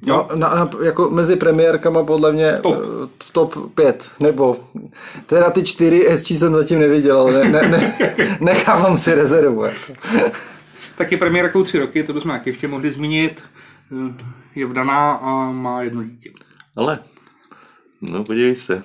Jo. 0.06 0.28
No, 0.30 0.36
na, 0.38 0.54
na, 0.54 0.70
jako 0.84 1.10
mezi 1.10 1.36
premiérkama 1.36 2.04
podle 2.04 2.32
mě 2.32 2.58
Top. 2.62 2.74
eh, 2.76 3.08
v 3.24 3.30
top 3.30 3.74
5, 3.74 4.10
nebo 4.20 4.56
teda 5.26 5.50
ty 5.50 5.62
čtyři 5.62 6.06
hezčí 6.10 6.36
jsem 6.36 6.54
zatím 6.54 6.78
neviděl, 6.80 7.20
ale 7.20 7.32
ne, 7.32 7.50
ne, 7.50 7.68
ne, 7.68 8.36
nechávám 8.40 8.96
si 8.96 9.14
rezervu. 9.14 9.64
Jako. 9.64 9.92
Taky 10.96 11.16
premiérkou 11.16 11.62
tři 11.62 11.78
roky, 11.78 12.02
to 12.04 12.12
bychom 12.12 12.30
taky 12.30 12.50
ještě 12.50 12.68
mohli 12.68 12.90
zmínit. 12.90 13.42
Eh, 14.10 14.14
Je 14.54 14.66
vdaná 14.66 15.12
a 15.12 15.50
má 15.50 15.82
jedno 15.82 16.04
dítě. 16.04 16.30
Ale, 16.76 16.98
no 18.10 18.24
podívej 18.24 18.56
se. 18.56 18.82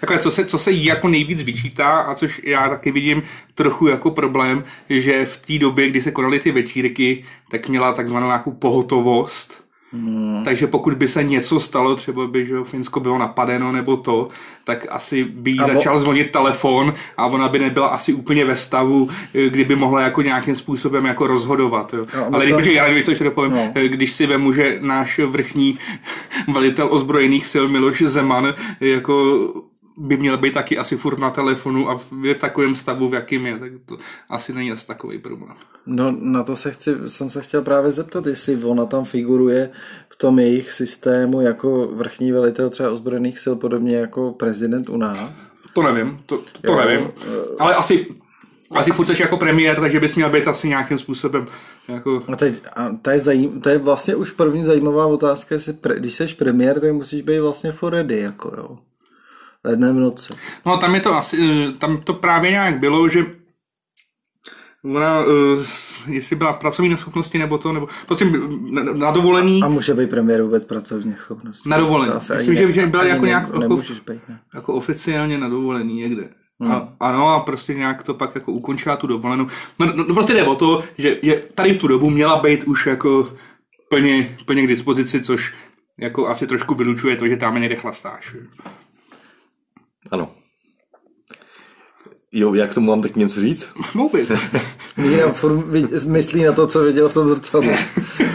Takhle, 0.00 0.18
co 0.18 0.30
se, 0.30 0.44
co 0.44 0.58
se 0.58 0.70
jí 0.70 0.84
jako 0.84 1.08
nejvíc 1.08 1.42
vyčítá, 1.42 1.98
a 1.98 2.14
což 2.14 2.40
já 2.44 2.68
taky 2.68 2.90
vidím 2.90 3.22
trochu 3.54 3.88
jako 3.88 4.10
problém, 4.10 4.64
že 4.90 5.26
v 5.26 5.36
té 5.36 5.58
době, 5.58 5.90
kdy 5.90 6.02
se 6.02 6.10
konaly 6.10 6.38
ty 6.38 6.52
večírky, 6.52 7.24
tak 7.50 7.68
měla 7.68 7.92
takzvanou 7.92 8.26
nějakou 8.26 8.52
pohotovost, 8.52 9.61
Hmm. 9.92 10.42
Takže 10.44 10.66
pokud 10.66 10.94
by 10.94 11.08
se 11.08 11.24
něco 11.24 11.60
stalo, 11.60 11.96
třeba 11.96 12.26
by 12.26 12.46
že 12.46 12.54
Finsko 12.64 13.00
bylo 13.00 13.18
napadeno 13.18 13.72
nebo 13.72 13.96
to, 13.96 14.28
tak 14.64 14.86
asi 14.90 15.24
by 15.24 15.50
jí 15.50 15.58
začal 15.58 15.98
zvonit 15.98 16.30
telefon 16.30 16.94
a 17.16 17.26
ona 17.26 17.48
by 17.48 17.58
nebyla 17.58 17.86
asi 17.86 18.12
úplně 18.14 18.44
ve 18.44 18.56
stavu, 18.56 19.08
eh, 19.34 19.50
kdyby 19.50 19.76
mohla 19.76 20.00
jako 20.00 20.22
nějakým 20.22 20.56
způsobem 20.56 21.04
jako 21.04 21.26
rozhodovat. 21.26 21.94
Jo. 21.94 22.04
No, 22.16 22.34
Ale 22.34 22.46
když, 22.46 22.66
to... 22.66 22.72
já 22.72 22.92
když 22.92 23.04
to 23.04 23.10
ještě 23.10 23.24
dopovím, 23.24 23.52
no. 23.52 23.72
Eh, 23.74 23.88
když 23.88 24.12
si 24.12 24.26
vemu, 24.26 24.52
že 24.52 24.78
náš 24.80 25.18
vrchní 25.18 25.78
velitel 26.52 26.88
ozbrojených 26.90 27.46
sil 27.52 27.64
Miloš 27.68 28.02
Zeman 28.02 28.54
jako 28.80 29.48
by 29.96 30.16
měl 30.16 30.36
být 30.36 30.54
taky 30.54 30.78
asi 30.78 30.96
furt 30.96 31.18
na 31.18 31.30
telefonu 31.30 31.90
a 31.90 32.00
je 32.22 32.34
v 32.34 32.38
takovém 32.38 32.74
stavu, 32.74 33.08
v 33.08 33.14
jakým 33.14 33.46
je, 33.46 33.58
tak 33.58 33.72
to 33.86 33.98
asi 34.28 34.52
není 34.52 34.72
asi 34.72 34.86
takový 34.86 35.18
problém. 35.18 35.54
No 35.86 36.16
na 36.20 36.42
to 36.42 36.56
se 36.56 36.70
chci, 36.70 36.94
jsem 37.06 37.30
se 37.30 37.42
chtěl 37.42 37.62
právě 37.62 37.90
zeptat, 37.90 38.26
jestli 38.26 38.64
ona 38.64 38.86
tam 38.86 39.04
figuruje 39.04 39.70
v 40.08 40.16
tom 40.16 40.38
jejich 40.38 40.70
systému 40.70 41.40
jako 41.40 41.86
vrchní 41.86 42.32
velitel 42.32 42.70
třeba 42.70 42.90
ozbrojených 42.90 43.38
sil, 43.42 43.54
podobně 43.56 43.96
jako 43.96 44.32
prezident 44.32 44.88
u 44.88 44.96
nás. 44.96 45.30
To 45.72 45.82
nevím, 45.82 46.20
to, 46.26 46.38
to 46.38 46.44
jo, 46.62 46.76
nevím, 46.76 47.08
ale 47.58 47.74
asi 47.74 48.06
asi 48.70 48.90
furt 48.90 49.20
jako 49.20 49.36
premiér, 49.36 49.80
takže 49.80 50.00
bys 50.00 50.14
měl 50.16 50.30
být 50.30 50.48
asi 50.48 50.68
nějakým 50.68 50.98
způsobem 50.98 51.46
jako... 51.88 52.22
A, 52.32 52.36
teď, 52.36 52.62
a 52.76 52.88
to, 53.02 53.10
je 53.10 53.20
zajím, 53.20 53.60
to 53.60 53.68
je 53.68 53.78
vlastně 53.78 54.14
už 54.14 54.30
první 54.30 54.64
zajímavá 54.64 55.06
otázka, 55.06 55.54
jestli 55.54 55.72
pre, 55.72 56.00
když 56.00 56.14
jsi 56.14 56.26
premiér, 56.26 56.80
tak 56.80 56.92
musíš 56.92 57.22
být 57.22 57.38
vlastně 57.38 57.72
for 57.72 57.92
ready, 57.92 58.20
jako 58.20 58.52
jo 58.56 58.78
v 59.66 59.70
jedné 59.70 59.92
noci. 59.92 60.32
No 60.66 60.78
tam 60.78 60.94
je 60.94 61.00
to 61.00 61.14
asi, 61.14 61.36
eh, 61.42 61.72
tam 61.72 62.00
to 62.00 62.14
právě 62.14 62.50
nějak 62.50 62.78
bylo, 62.78 63.08
že 63.08 63.26
ona, 64.84 65.20
uh, 65.20 65.64
jestli 66.06 66.36
byla 66.36 66.52
v 66.52 66.58
pracovní 66.58 66.88
neschopnosti 66.88 67.38
nebo 67.38 67.58
to, 67.58 67.72
nebo 67.72 67.88
prostě 68.06 68.24
na, 68.70 68.82
na 68.82 69.10
dovolení. 69.10 69.62
A 69.62 69.68
může 69.68 69.94
být 69.94 70.10
premiér 70.10 70.42
vůbec 70.42 70.64
pracovní 70.64 71.12
schopnosti. 71.12 71.68
Na 71.68 71.78
dovolení. 71.78 72.12
Myslím, 72.36 72.54
že, 72.54 72.72
že 72.72 72.86
byla 72.86 73.04
jako 73.04 73.26
nějak 73.26 73.48
jako, 73.62 73.76
být, 73.76 74.28
ne. 74.28 74.40
jako 74.54 74.74
oficiálně 74.74 75.38
na 75.38 75.48
dovolení 75.48 75.94
někde. 75.94 76.28
Hmm. 76.60 76.72
A, 76.72 76.94
ano, 77.00 77.28
a 77.28 77.40
prostě 77.40 77.74
nějak 77.74 78.02
to 78.02 78.14
pak 78.14 78.34
jako 78.34 78.52
ukončila 78.52 78.96
tu 78.96 79.06
dovolenou. 79.06 79.46
No, 79.78 79.86
no, 79.86 80.04
no 80.08 80.14
prostě 80.14 80.32
jde 80.32 80.42
o 80.42 80.54
to, 80.54 80.84
že, 80.98 81.16
že 81.22 81.42
tady 81.54 81.72
v 81.72 81.78
tu 81.78 81.88
dobu 81.88 82.10
měla 82.10 82.40
být 82.40 82.64
už 82.64 82.86
jako 82.86 83.28
plně, 83.88 84.36
plně 84.46 84.62
k 84.62 84.68
dispozici, 84.68 85.20
což 85.20 85.54
jako 85.98 86.28
asi 86.28 86.46
trošku 86.46 86.74
vylučuje 86.74 87.16
to, 87.16 87.28
že 87.28 87.36
tam 87.36 87.60
někde 87.60 87.76
chlastáš. 87.76 88.36
Ano. 90.12 90.30
Jo, 92.32 92.54
jak 92.54 92.74
tomu 92.74 92.86
mám 92.86 93.02
tak 93.02 93.16
něco 93.16 93.40
říct? 93.40 93.68
Moubit. 93.94 94.32
Míra 94.96 95.32
furt 95.32 95.66
myslí 96.06 96.44
na 96.44 96.52
to, 96.52 96.66
co 96.66 96.82
viděl 96.82 97.08
v 97.08 97.14
tom 97.14 97.28
zrcadle. 97.28 97.78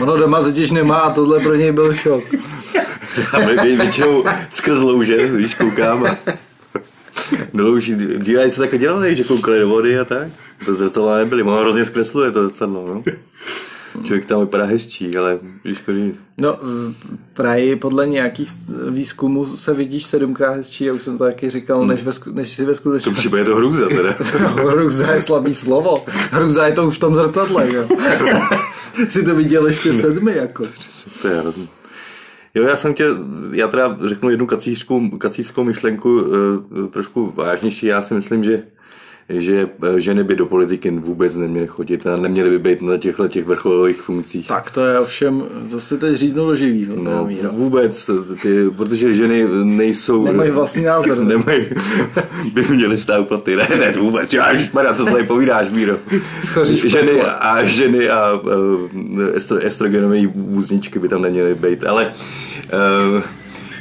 Ono 0.01 0.17
doma 0.17 0.41
totiž 0.41 0.72
nemá 0.72 0.98
a 0.98 1.13
tohle 1.13 1.39
pro 1.39 1.55
něj 1.55 1.72
byl 1.72 1.93
šok. 1.93 2.24
Já 3.34 3.65
většinou 3.75 4.25
skrz 4.50 4.81
louže, 4.81 5.27
když 5.27 5.55
koukám 5.55 6.05
a 6.05 6.17
do 7.53 7.63
louží. 7.63 7.96
Dříve 7.96 8.50
se 8.50 8.60
takhle 8.62 8.79
dělali, 8.79 9.15
že 9.15 9.24
koukali 9.24 9.60
do 9.60 9.69
vody 9.69 10.00
a 10.00 10.05
tak. 10.05 10.27
To 10.65 10.75
zrcadla 10.75 11.17
nebyly, 11.17 11.43
ono 11.43 11.57
hrozně 11.57 11.86
zkresluje 11.86 12.31
to 12.31 12.50
zrcadlo, 12.50 12.88
no. 12.88 13.03
Člověk 14.03 14.25
tam 14.25 14.39
vypadá 14.39 14.65
hezčí, 14.65 15.17
ale 15.17 15.39
když 15.63 15.79
chodí... 15.79 16.13
No, 16.37 16.57
v 16.61 16.93
Prahy 17.33 17.75
podle 17.75 18.07
nějakých 18.07 18.49
výzkumů 18.89 19.57
se 19.57 19.73
vidíš 19.73 20.05
sedmkrát 20.05 20.55
hezčí, 20.55 20.85
já 20.85 20.93
už 20.93 21.03
jsem 21.03 21.17
to 21.17 21.23
taky 21.23 21.49
říkal, 21.49 21.87
než, 21.87 22.03
ve, 22.03 22.11
než 22.31 22.49
si 22.49 22.65
ve 22.65 22.75
skutečnosti. 22.75 23.23
To 23.23 23.29
přijde 23.29 23.45
to 23.45 23.55
hrůza 23.55 23.87
teda. 23.87 24.15
no, 24.41 24.47
hrůza 24.47 25.13
je 25.13 25.21
slabý 25.21 25.55
slovo. 25.55 26.05
Hrůza 26.31 26.67
je 26.67 26.73
to 26.73 26.87
už 26.87 26.97
v 26.97 26.99
tom 26.99 27.15
zrcadle, 27.15 27.73
jo. 27.73 27.87
si 29.09 29.25
to 29.25 29.35
viděl 29.35 29.67
ještě 29.67 29.93
sedmi, 29.93 30.35
jako. 30.35 30.63
To 31.21 31.27
je 31.27 31.39
hrozný. 31.39 31.69
Jo, 32.55 32.63
já 32.63 32.75
jsem 32.75 32.93
chtěl, 32.93 33.17
já 33.51 33.67
teda 33.67 33.97
řeknu 34.05 34.29
jednu 34.29 34.47
kacířskou, 34.47 35.09
kacířskou 35.09 35.63
myšlenku, 35.63 36.21
e, 36.85 36.87
trošku 36.87 37.33
vážnější. 37.35 37.85
Já 37.85 38.01
si 38.01 38.13
myslím, 38.13 38.43
že 38.43 38.63
že 39.29 39.69
eh, 39.84 40.01
ženy 40.01 40.24
by 40.24 40.36
do 40.36 40.46
politiky 40.46 40.91
vůbec 40.91 41.36
neměly 41.36 41.67
chodit 41.67 42.07
a 42.07 42.15
neměly 42.15 42.50
by 42.50 42.60
být 42.60 42.81
na 42.81 42.98
těchto 42.98 43.27
těch 43.27 43.46
vrcholových 43.46 44.01
funkcích. 44.01 44.48
Tak 44.48 44.72
to 44.72 44.86
je 44.86 45.00
ovšem, 45.00 45.43
zase 45.63 45.98
teď 45.98 46.15
říznu 46.15 46.46
do 46.46 46.55
živýho. 46.55 46.96
No, 47.03 47.29
vůbec, 47.51 48.10
ty, 48.41 48.69
protože 48.77 49.15
ženy 49.15 49.46
nejsou... 49.63 50.24
Nemají 50.24 50.51
vlastní 50.51 50.84
názor. 50.84 51.17
nemají, 51.17 51.65
by 52.53 52.65
měly 52.69 52.98
stát 52.98 53.27
pro 53.27 53.38
ty. 53.38 53.55
Ne, 53.55 53.67
ne, 53.79 53.91
vůbec, 53.91 54.34
já, 54.34 54.51
ježišmarja, 54.51 54.93
co 54.93 55.05
tady 55.05 55.24
povídáš, 55.24 55.69
Míro. 55.69 55.98
Schoříš 56.43 56.81
ženy 56.81 57.22
a 57.22 57.63
ženy 57.63 58.10
a 58.10 58.34
uh, 58.34 58.41
estro, 59.34 59.57
estrogenové 59.57 60.27
vůzničky 60.27 61.00
by 61.00 61.10
tam 61.10 61.22
neměly 61.22 61.55
být, 61.55 61.84
ale 61.84 62.13
uh, 63.15 63.22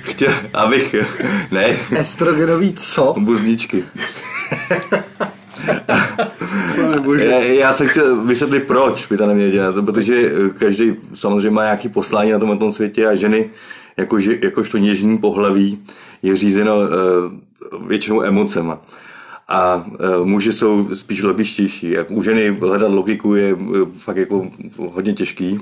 chtěl, 0.02 0.32
abych, 0.54 0.94
ne. 1.50 1.76
Estrogenový 1.96 2.72
co? 2.72 3.14
Já, 7.40 7.72
jsem 7.72 7.88
chtěl 7.88 8.16
vysvětlit, 8.16 8.60
proč 8.60 9.06
by 9.06 9.16
to 9.16 9.26
neměli 9.26 9.52
dělat, 9.52 9.74
protože 9.84 10.32
každý 10.58 10.94
samozřejmě 11.14 11.50
má 11.50 11.62
nějaký 11.62 11.88
poslání 11.88 12.30
na 12.30 12.38
tom, 12.38 12.58
tom 12.58 12.72
světě 12.72 13.06
a 13.06 13.14
ženy 13.14 13.50
jako, 13.96 14.18
jakožto 14.18 14.78
něžní 14.78 15.18
pohlaví 15.18 15.78
je 16.22 16.36
řízeno 16.36 16.76
uh, 16.76 17.88
většinou 17.88 18.22
emocema. 18.22 18.78
A 19.48 19.86
uh, 20.18 20.26
muži 20.26 20.52
jsou 20.52 20.94
spíš 20.94 21.22
logičtější. 21.22 21.96
U 22.10 22.22
ženy 22.22 22.48
hledat 22.60 22.90
logiku 22.90 23.34
je 23.34 23.54
uh, 23.54 23.88
fakt 23.98 24.16
jako 24.16 24.50
hodně 24.78 25.12
těžký 25.12 25.60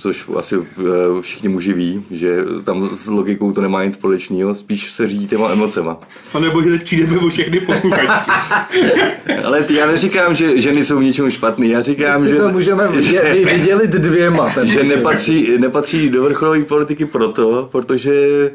což 0.00 0.28
asi 0.36 0.56
eh, 0.56 0.82
všichni 1.20 1.48
muži 1.48 1.72
ví, 1.72 2.04
že 2.10 2.44
tam 2.64 2.90
s 2.96 3.06
logikou 3.06 3.52
to 3.52 3.60
nemá 3.60 3.84
nic 3.84 3.94
společného, 3.94 4.54
spíš 4.54 4.92
se 4.92 5.08
řídí 5.08 5.26
těma 5.26 5.50
emocema. 5.50 5.98
A 6.34 6.38
nebo 6.38 6.62
že 6.62 6.70
teď 6.70 6.84
přijdeme 6.84 7.18
o 7.18 7.28
všechny 7.28 7.60
posluchači. 7.60 8.06
Ale 9.44 9.62
ty, 9.62 9.74
já 9.74 9.86
neříkám, 9.86 10.34
že 10.34 10.60
ženy 10.60 10.84
jsou 10.84 10.98
v 10.98 11.02
něčem 11.02 11.30
špatný, 11.30 11.68
já 11.68 11.82
říkám, 11.82 12.28
že... 12.28 12.36
to 12.36 12.48
můžeme 12.48 12.88
že, 13.02 13.22
vydělit 13.44 13.90
dvěma. 13.90 14.54
Že 14.64 14.84
nepatří, 14.84 15.58
nepatří 15.58 16.10
do 16.10 16.22
vrcholové 16.22 16.64
politiky 16.64 17.06
proto, 17.06 17.68
protože 17.72 18.50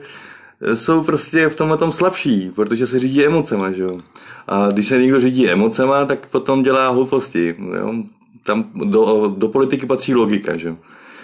jsou 0.74 1.04
prostě 1.04 1.50
v 1.50 1.56
tomhle 1.56 1.78
tom 1.78 1.92
slabší, 1.92 2.52
protože 2.56 2.88
se 2.88 3.00
řídí 3.00 3.26
emocema, 3.26 3.72
že 3.72 3.84
jo. 3.84 3.98
A 4.48 4.72
když 4.72 4.88
se 4.88 4.98
někdo 4.98 5.20
řídí 5.20 5.50
emocema, 5.50 6.06
tak 6.06 6.28
potom 6.28 6.64
dělá 6.64 6.90
hlouposti. 6.90 7.56
Jo? 7.80 7.94
Tam 8.44 8.66
do, 8.74 9.34
do 9.38 9.48
politiky 9.48 9.86
patří 9.86 10.16
logika, 10.16 10.58
že 10.58 10.76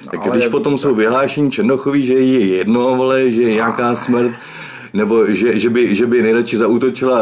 jo. 0.05 0.22
Tak 0.24 0.31
když 0.31 0.48
potom 0.48 0.77
jsou 0.77 0.96
vyhlášení 0.96 1.51
Černochový, 1.51 2.05
že 2.05 2.13
je 2.13 2.46
jedno, 2.46 2.96
vole, 2.96 3.31
že 3.31 3.41
je 3.41 3.53
nějaká 3.53 3.96
smrt, 3.96 4.31
nebo 4.93 5.25
že, 5.27 5.60
že, 5.60 5.69
by, 5.69 5.95
že 5.95 6.05
by 6.05 6.21
nejradši 6.21 6.57
zautočila 6.57 7.21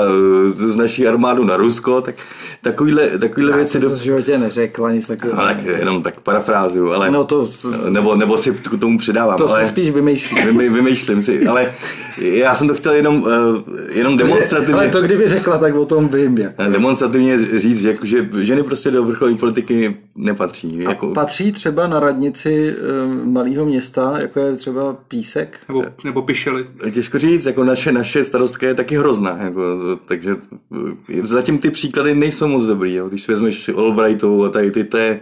z 0.68 0.76
naší 0.76 1.08
armádu 1.08 1.44
na 1.44 1.58
Rusko, 1.58 2.02
tak 2.02 2.16
takovýhle, 2.62 3.10
takovýhle 3.10 3.58
věci... 3.58 3.80
To 3.80 3.90
v 3.90 3.96
životě 3.96 4.38
neřekla 4.38 4.92
nic 4.92 5.08
takového. 5.08 5.42
No, 5.42 5.48
tak 5.48 5.66
jenom 5.66 6.04
tak 6.04 6.20
parafrázuju, 6.20 6.92
ale... 6.92 7.12
No 7.12 7.24
to, 7.24 7.50
nebo, 7.90 8.16
nebo 8.16 8.38
si 8.38 8.52
k 8.52 8.80
tomu 8.80 8.98
přidávám. 8.98 9.38
To 9.38 9.50
ale, 9.50 9.62
si 9.62 9.68
spíš 9.68 9.92
vymýšlím. 9.92 10.46
Vymy, 10.46 10.70
vymýšlím 10.70 11.24
si, 11.24 11.48
ale 11.48 11.74
já 12.18 12.56
jsem 12.56 12.68
to 12.68 12.74
chtěl 12.74 12.94
jenom, 12.94 13.22
uh, 13.22 13.30
jenom 13.90 14.18
demonstrativně... 14.18 14.74
Ale 14.76 14.90
to 14.90 15.02
kdyby 15.02 15.30
řekla, 15.30 15.58
tak 15.58 15.76
o 15.76 15.86
tom 15.86 16.08
vím. 16.08 16.38
Jak. 16.38 16.52
Demonstrativně 16.72 17.60
říct, 17.60 17.84
jako, 17.84 18.06
že 18.06 18.30
ženy 18.40 18.64
prostě 18.64 18.92
do 18.92 19.04
vrcholové 19.04 19.38
politiky 19.38 19.98
nepatří. 20.16 20.86
A 20.86 20.90
jako... 20.90 21.08
patří 21.08 21.52
třeba 21.52 21.88
na 21.88 22.00
radnici 22.00 22.76
malého 23.24 23.66
města, 23.66 24.14
jako 24.20 24.40
je 24.40 24.56
třeba 24.56 24.94
Písek? 25.08 25.60
Nebo, 25.68 25.86
nebo 26.04 26.22
Pišely. 26.22 26.66
Těžko 26.92 27.18
říct, 27.18 27.46
jako 27.46 27.59
naše, 27.64 27.92
naše 27.92 28.24
starostka 28.24 28.68
je 28.68 28.74
taky 28.74 28.98
hrozná, 28.98 29.38
jako, 29.44 29.62
takže 30.06 30.36
zatím 31.24 31.58
ty 31.58 31.72
příklady 31.72 32.16
nejsou 32.16 32.48
moc 32.48 32.66
dobrý. 32.66 32.94
Jo. 32.94 33.10
Když 33.10 33.28
vezmeš 33.28 33.70
Albrightovou 33.70 34.44
a 34.44 34.50
tady 34.50 34.72
ty, 34.72 34.84
to 34.84 34.98
je, 34.98 35.20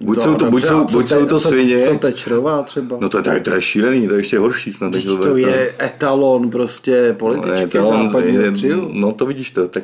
Buď, 0.00 0.16
no, 0.16 0.24
jsou, 0.24 0.34
to, 0.34 0.44
dobře, 0.44 0.50
buď, 0.50 0.64
jsou, 0.64 0.84
buď 0.96 1.08
jsou 1.08 1.26
to 1.26 1.40
svině. 1.40 1.88
Co 1.88 1.98
tečrová 1.98 2.62
třeba? 2.62 2.96
No 3.00 3.08
to, 3.08 3.22
to, 3.22 3.30
to 3.42 3.54
je 3.54 3.62
šílený, 3.62 4.08
to 4.08 4.14
je 4.14 4.20
ještě 4.20 4.38
horší 4.38 4.72
snad. 4.72 4.92
Teď 4.92 5.06
to 5.22 5.36
je 5.36 5.74
etalon 5.82 6.50
prostě 6.50 7.14
političky 7.18 7.78
no, 7.78 7.84
etalon, 7.84 8.06
západního 8.06 8.88
No 8.92 9.12
to 9.12 9.26
vidíš 9.26 9.50
to, 9.50 9.68
tak 9.68 9.82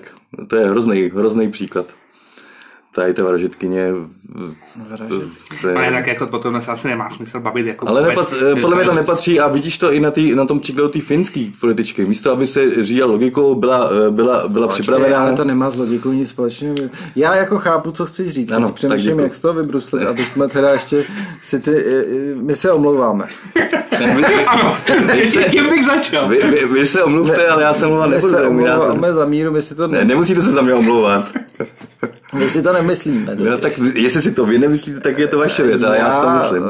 to 0.48 0.56
je 0.56 0.66
hrozný, 0.66 1.10
hrozný 1.14 1.50
příklad 1.50 1.86
tady 2.94 3.14
ta 3.14 3.24
vražetkyně... 3.24 3.92
Ale 5.76 5.90
tak 5.90 6.06
jako 6.06 6.26
potom 6.26 6.62
se 6.62 6.70
asi 6.70 6.88
nemá 6.88 7.10
smysl 7.10 7.40
bavit 7.40 7.66
jako 7.66 7.88
Ale 7.88 8.02
nepat, 8.02 8.34
podle 8.60 8.76
mě 8.76 8.84
to 8.84 8.94
nepatří 8.94 9.40
a 9.40 9.48
vidíš 9.48 9.78
to 9.78 9.92
i 9.92 10.00
na, 10.00 10.10
tý, 10.10 10.34
na 10.34 10.44
tom 10.44 10.60
příkladu 10.60 10.88
té 10.88 11.00
finské 11.00 11.46
političky. 11.60 12.04
Místo, 12.04 12.32
aby 12.32 12.46
se 12.46 12.84
řídila 12.84 13.08
logikou, 13.08 13.54
byla, 13.54 13.90
byla, 14.10 14.48
byla 14.48 14.66
Počkej, 14.66 14.82
připravená... 14.82 15.18
Ale 15.18 15.32
to 15.32 15.44
nemá 15.44 15.70
s 15.70 15.76
logikou 15.76 16.12
nic 16.12 16.28
společného. 16.28 16.74
Já 17.16 17.34
jako 17.34 17.58
chápu, 17.58 17.90
co 17.90 18.06
chceš 18.06 18.30
říct. 18.30 18.52
Ano, 18.52 18.72
přemýšlím, 18.72 19.20
jak 19.20 19.34
z 19.34 19.40
toho 19.40 19.54
vybruslit, 19.54 20.02
aby 20.02 20.24
jsme 20.24 20.48
teda 20.48 20.70
ještě 20.70 21.04
si 21.42 21.60
ty... 21.60 21.84
My 22.34 22.54
se 22.54 22.72
omlouváme. 22.72 23.24
ano, 24.46 24.76
tím 25.50 25.68
bych 25.68 25.84
začal. 25.84 26.28
Vy, 26.28 26.36
vy, 26.36 26.66
vy 26.66 26.86
se 26.86 27.02
omluvte, 27.02 27.48
ale 27.48 27.62
já 27.62 27.74
se 27.74 27.86
omlouvat 27.86 28.10
nebudu. 28.10 28.32
My 28.32 28.38
se 28.38 28.46
omlouváme 28.46 29.12
za 29.12 29.24
míru, 29.24 29.52
my 29.52 29.62
si 29.62 29.74
to... 29.74 29.88
Ne, 29.88 30.04
nemusíte 30.04 30.42
se 30.42 30.52
za 30.52 30.62
mě 30.62 30.74
omlouvat. 30.74 31.28
My 32.38 32.48
si 32.48 32.62
to 32.62 32.72
nemyslíme. 32.72 33.36
No, 33.36 33.58
tak 33.58 33.78
jestli 33.94 34.22
si 34.22 34.32
to 34.32 34.46
vy 34.46 34.58
nemyslíte, 34.58 35.00
tak 35.00 35.18
je 35.18 35.28
to 35.28 35.38
vaše 35.38 35.62
věc, 35.62 35.82
ale 35.82 35.98
já, 35.98 36.06
já 36.06 36.14
si 36.14 36.20
to 36.20 36.30
myslím. 36.30 36.62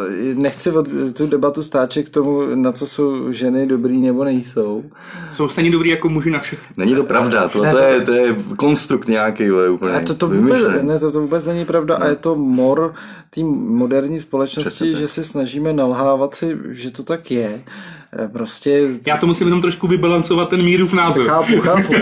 Nechci 0.43 0.71
od, 0.71 0.89
tu 1.17 1.27
debatu 1.27 1.63
stáčet 1.63 2.03
k 2.03 2.09
tomu, 2.09 2.43
na 2.55 2.73
co 2.73 2.87
jsou 2.87 3.33
ženy 3.33 3.67
dobrý 3.67 4.01
nebo 4.01 4.25
nejsou. 4.25 4.85
Jsou 5.33 5.49
stejně 5.49 5.71
dobrý 5.71 5.91
jako 5.91 6.09
muži 6.09 6.31
na 6.31 6.39
všech. 6.39 6.59
Není 6.77 6.95
to 6.95 7.05
pravda, 7.05 7.49
to, 7.49 7.63
ne, 7.63 7.71
to, 7.71 7.79
to, 7.79 7.85
je, 7.85 8.01
to 8.01 8.13
je 8.13 8.37
konstrukt 8.57 9.09
nějaký. 9.09 9.51
Úplně, 9.51 9.93
a 9.93 10.01
to, 10.01 10.15
to, 10.15 10.29
vůbec, 10.29 10.63
ne, 10.83 10.99
to, 10.99 11.13
to 11.13 11.21
vůbec 11.21 11.47
není 11.47 11.65
pravda 11.65 11.99
no. 11.99 12.05
a 12.05 12.09
je 12.09 12.17
to 12.17 12.37
mor 12.37 12.95
té 13.31 13.41
moderní 13.45 14.21
společnosti, 14.21 14.97
že 14.97 15.09
se 15.09 15.25
snažíme 15.25 15.73
nalhávat 15.73 16.35
si, 16.35 16.59
že 16.71 16.91
to 16.91 17.03
tak 17.03 17.31
je. 17.31 17.63
Eh, 17.67 18.02
prostě... 18.33 18.89
Já 19.07 19.17
to 19.17 19.27
musím 19.27 19.47
jenom 19.47 19.61
trošku 19.61 19.87
vybalancovat 19.87 20.49
ten 20.49 20.63
mírův 20.63 20.93
názor. 20.93 21.27
Chápu, 21.27 21.61
chápu. 21.61 21.93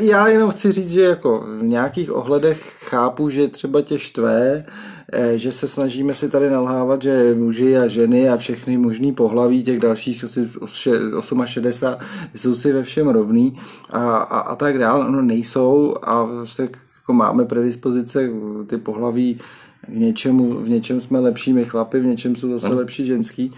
Já 0.00 0.28
jenom 0.28 0.50
chci 0.50 0.72
říct, 0.72 0.90
že 0.90 1.00
jako 1.00 1.46
v 1.58 1.62
nějakých 1.62 2.12
ohledech 2.16 2.72
chápu, 2.80 3.30
že 3.30 3.48
třeba 3.48 3.82
tě 3.82 3.98
štve, 3.98 4.64
eh, 5.12 5.38
že 5.38 5.52
se 5.52 5.68
snažíme 5.68 6.14
si 6.14 6.28
tady 6.28 6.50
nalhávat, 6.50 7.02
že 7.02 7.34
muži 7.34 7.78
a 7.78 7.88
ženy 7.88 8.30
a 8.30 8.36
všechny 8.36 8.78
možný 8.78 9.12
pohlaví 9.12 9.62
těch 9.62 9.78
dalších 9.78 10.24
asi 10.24 10.48
68 10.66 11.44
jsou 12.34 12.54
si 12.54 12.72
ve 12.72 12.82
všem 12.82 13.08
rovný 13.08 13.58
a, 13.90 14.16
a, 14.16 14.38
a 14.38 14.56
tak 14.56 14.78
dál. 14.78 15.12
No 15.12 15.22
nejsou 15.22 15.94
a 16.02 16.24
prostě 16.24 16.62
jako 16.62 17.12
máme 17.12 17.44
predispozice 17.44 18.30
ty 18.66 18.78
pohlaví 18.78 19.38
v 19.88 19.98
něčemu, 19.98 20.54
v 20.54 20.68
něčem 20.68 21.00
jsme 21.00 21.18
lepší 21.18 21.64
chlapy, 21.64 22.00
v 22.00 22.06
něčem 22.06 22.36
jsou 22.36 22.50
zase 22.50 22.74
lepší 22.74 23.04
ženský. 23.04 23.52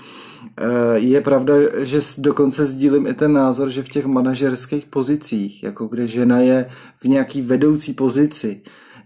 Eh, 0.60 0.98
je 0.98 1.20
pravda, 1.20 1.54
že 1.78 2.00
dokonce 2.18 2.64
sdílím 2.64 3.06
i 3.06 3.14
ten 3.14 3.32
názor, 3.32 3.70
že 3.70 3.82
v 3.82 3.88
těch 3.88 4.06
manažerských 4.06 4.86
pozicích, 4.86 5.62
jako 5.62 5.86
kde 5.86 6.06
žena 6.06 6.38
je 6.38 6.68
v 7.00 7.04
nějaký 7.04 7.42
vedoucí 7.42 7.92
pozici, 7.92 8.60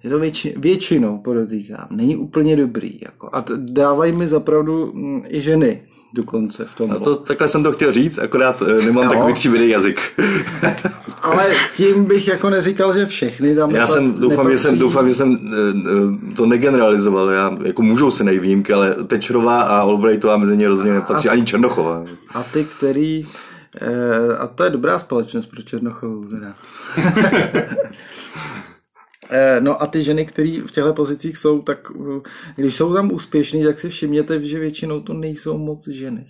je 0.05 0.11
to 0.11 0.19
větši, 0.19 0.55
většinou, 0.57 1.19
podotýkám, 1.19 1.89
není 1.91 2.17
úplně 2.17 2.57
dobrý. 2.57 2.99
Jako. 3.03 3.31
A 3.33 3.45
dávají 3.57 4.13
mi 4.13 4.29
zapravdu 4.29 4.93
mm, 4.95 5.23
i 5.29 5.41
ženy 5.41 5.83
dokonce 6.17 6.65
v 6.65 6.75
tom. 6.75 6.91
No 6.91 7.01
to, 7.01 7.17
takhle 7.17 7.49
jsem 7.49 7.63
to 7.63 7.73
chtěl 7.73 7.93
říct, 7.93 8.19
akorát 8.19 8.63
eh, 8.63 8.85
nemám 8.85 9.05
no. 9.05 9.13
takový 9.13 9.35
tříbědý 9.35 9.69
jazyk. 9.69 10.01
Ale 11.23 11.47
tím 11.77 12.05
bych 12.05 12.29
jako 12.29 12.51
neříkal, 12.51 12.95
že 12.95 13.07
všechny 13.07 13.55
tam 13.55 13.71
Já 13.71 13.87
jsem, 13.87 14.15
doufám, 14.15 14.51
že 14.51 14.59
jsem, 14.59 14.79
doufám, 14.79 15.09
že 15.09 15.15
jsem 15.15 15.39
eh, 16.33 16.35
to 16.37 16.47
negeneralizoval. 16.47 17.31
Já, 17.31 17.57
jako 17.65 17.83
můžou 17.83 18.11
se 18.11 18.25
najít 18.25 18.43
výjimky, 18.43 18.73
ale 18.73 18.95
Tečrová 19.07 19.61
a 19.61 19.81
Albrightová 19.81 20.37
mezi 20.37 20.57
ně 20.57 20.69
rozhodně 20.69 20.95
nepatří, 20.95 21.29
a, 21.29 21.33
ani 21.33 21.45
Černochová. 21.45 22.05
A 22.35 22.43
ty, 22.43 22.65
který 22.65 23.27
eh, 23.81 24.37
a 24.39 24.47
to 24.47 24.65
je 24.65 24.71
dobrá 24.71 24.99
společnost 24.99 25.47
pro 25.47 25.63
Černochovou 25.63 26.25
teda. 26.25 26.55
Eh, 29.31 29.61
no 29.61 29.83
a 29.83 29.87
ty 29.87 30.03
ženy, 30.03 30.27
které 30.27 30.61
v 30.67 30.71
těchto 30.71 30.93
pozicích 30.93 31.39
jsou, 31.39 31.63
tak 31.63 31.93
eh, 32.01 32.21
když 32.57 32.75
jsou 32.75 32.95
tam 32.95 33.13
úspěšní, 33.13 33.65
tak 33.65 33.79
si 33.79 33.89
všimněte, 33.89 34.45
že 34.45 34.59
většinou 34.59 35.01
to 35.01 35.13
nejsou 35.15 35.59
moc 35.59 35.89
ženy. 35.89 36.27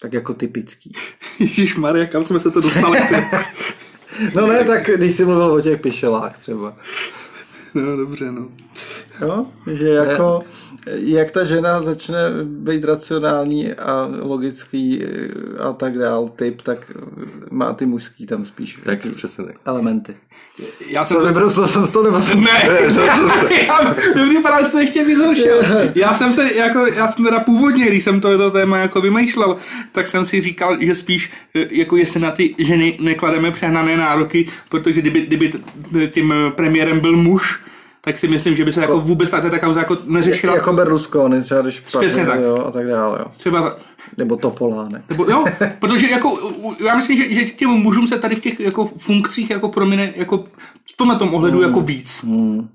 Tak 0.00 0.12
jako 0.12 0.34
typický. 0.34 0.92
Ježíš 1.38 1.76
Maria, 1.76 2.06
kam 2.06 2.22
jsme 2.22 2.40
se 2.40 2.50
to 2.50 2.60
dostali? 2.60 2.98
no 4.34 4.46
ne, 4.46 4.64
tak 4.64 4.90
když 4.90 5.12
jsi 5.12 5.24
mluvil 5.24 5.52
o 5.52 5.60
těch 5.60 5.80
pišelách 5.80 6.38
třeba. 6.38 6.76
No 7.74 7.96
dobře, 7.96 8.32
no. 8.32 8.48
Jo, 9.20 9.46
že 9.66 9.88
jako, 9.88 10.42
jak 10.86 11.30
ta 11.30 11.44
žena 11.44 11.82
začne 11.82 12.18
být 12.44 12.84
racionální 12.84 13.74
a 13.74 14.10
logický 14.22 15.04
a 15.58 15.72
tak 15.72 15.98
dál 15.98 16.28
typ, 16.28 16.62
tak 16.62 16.92
má 17.50 17.72
ty 17.72 17.86
mužský 17.86 18.26
tam 18.26 18.44
spíš 18.44 18.80
tak, 18.84 18.98
přesně 19.16 19.44
tak. 19.44 19.56
elementy. 19.64 20.16
Já 20.88 21.06
jsem 21.06 21.16
Co, 21.16 21.50
to... 21.54 21.66
jsem 21.66 21.86
z 21.86 21.90
toho, 21.90 22.04
nebo 22.04 22.20
jsem... 22.20 22.40
Ne, 22.40 22.62
to 24.12 24.26
vypadá, 24.26 24.62
že 24.62 24.68
to 24.68 24.78
ještě 24.78 25.04
víc 25.04 25.18
Já 25.94 26.14
jsem 26.14 26.32
se, 26.32 26.54
jako, 26.54 26.86
já 26.86 27.08
jsem 27.08 27.24
teda 27.24 27.40
původně, 27.40 27.86
když 27.86 28.04
jsem 28.04 28.20
tohleto 28.20 28.50
téma 28.50 28.78
jako 28.78 29.00
vymýšlel, 29.00 29.56
tak 29.92 30.06
jsem 30.06 30.24
si 30.24 30.42
říkal, 30.42 30.76
že 30.80 30.94
spíš, 30.94 31.30
jako 31.54 31.96
jestli 31.96 32.20
na 32.20 32.30
ty 32.30 32.54
ženy 32.58 32.98
neklademe 33.00 33.50
přehnané 33.50 33.96
nároky, 33.96 34.48
protože 34.68 35.00
kdyby, 35.00 35.20
kdyby 35.20 35.52
tím 36.10 36.34
premiérem 36.56 37.00
byl 37.00 37.16
muž, 37.16 37.60
tak 38.08 38.18
si 38.18 38.28
myslím, 38.28 38.56
že 38.56 38.64
by 38.64 38.72
se 38.72 38.80
jako, 38.80 38.92
jako 38.92 39.06
vůbec 39.06 39.30
ta, 39.30 39.40
ta 39.40 39.58
kauza 39.58 39.80
jako 39.80 39.96
neřešila. 40.04 40.54
Jako 40.54 40.72
Berlusconi, 40.72 41.42
třeba 41.42 41.60
když 41.60 41.80
Přesně 41.80 42.26
tak. 42.26 42.40
Jo, 42.40 42.64
a 42.66 42.70
tak 42.70 42.86
dále. 42.86 43.18
Jo. 43.18 43.26
Třeba 43.36 43.76
nebo 44.16 44.36
Topolánek. 44.36 45.02
Nebo, 45.08 45.24
jo, 45.24 45.44
protože 45.78 46.10
jako, 46.10 46.52
já 46.84 46.96
myslím, 46.96 47.16
že, 47.16 47.34
že 47.34 47.44
těm 47.50 47.70
mužům 47.70 48.06
se 48.06 48.18
tady 48.18 48.36
v 48.36 48.40
těch 48.40 48.60
jako 48.60 48.90
funkcích 48.98 49.50
jako 49.50 49.68
promine 49.68 50.12
jako 50.16 50.38
v 50.92 50.96
tomhle 50.96 51.16
tom 51.16 51.34
ohledu 51.34 51.58
hmm. 51.58 51.66
jako 51.66 51.80
víc. 51.80 52.24
Hmm. 52.24 52.68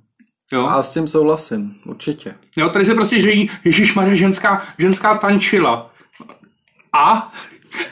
Jo? 0.53 0.67
A 0.67 0.83
s 0.83 0.93
tím 0.93 1.07
souhlasím, 1.07 1.75
určitě. 1.85 2.35
Jo, 2.57 2.69
tady 2.69 2.85
se 2.85 2.93
prostě 2.93 3.21
říjí, 3.21 3.49
Ježíš 3.63 3.95
Maria, 3.95 4.15
ženská, 4.15 4.61
ženská 4.77 5.17
tančila. 5.17 5.91
A? 6.93 7.33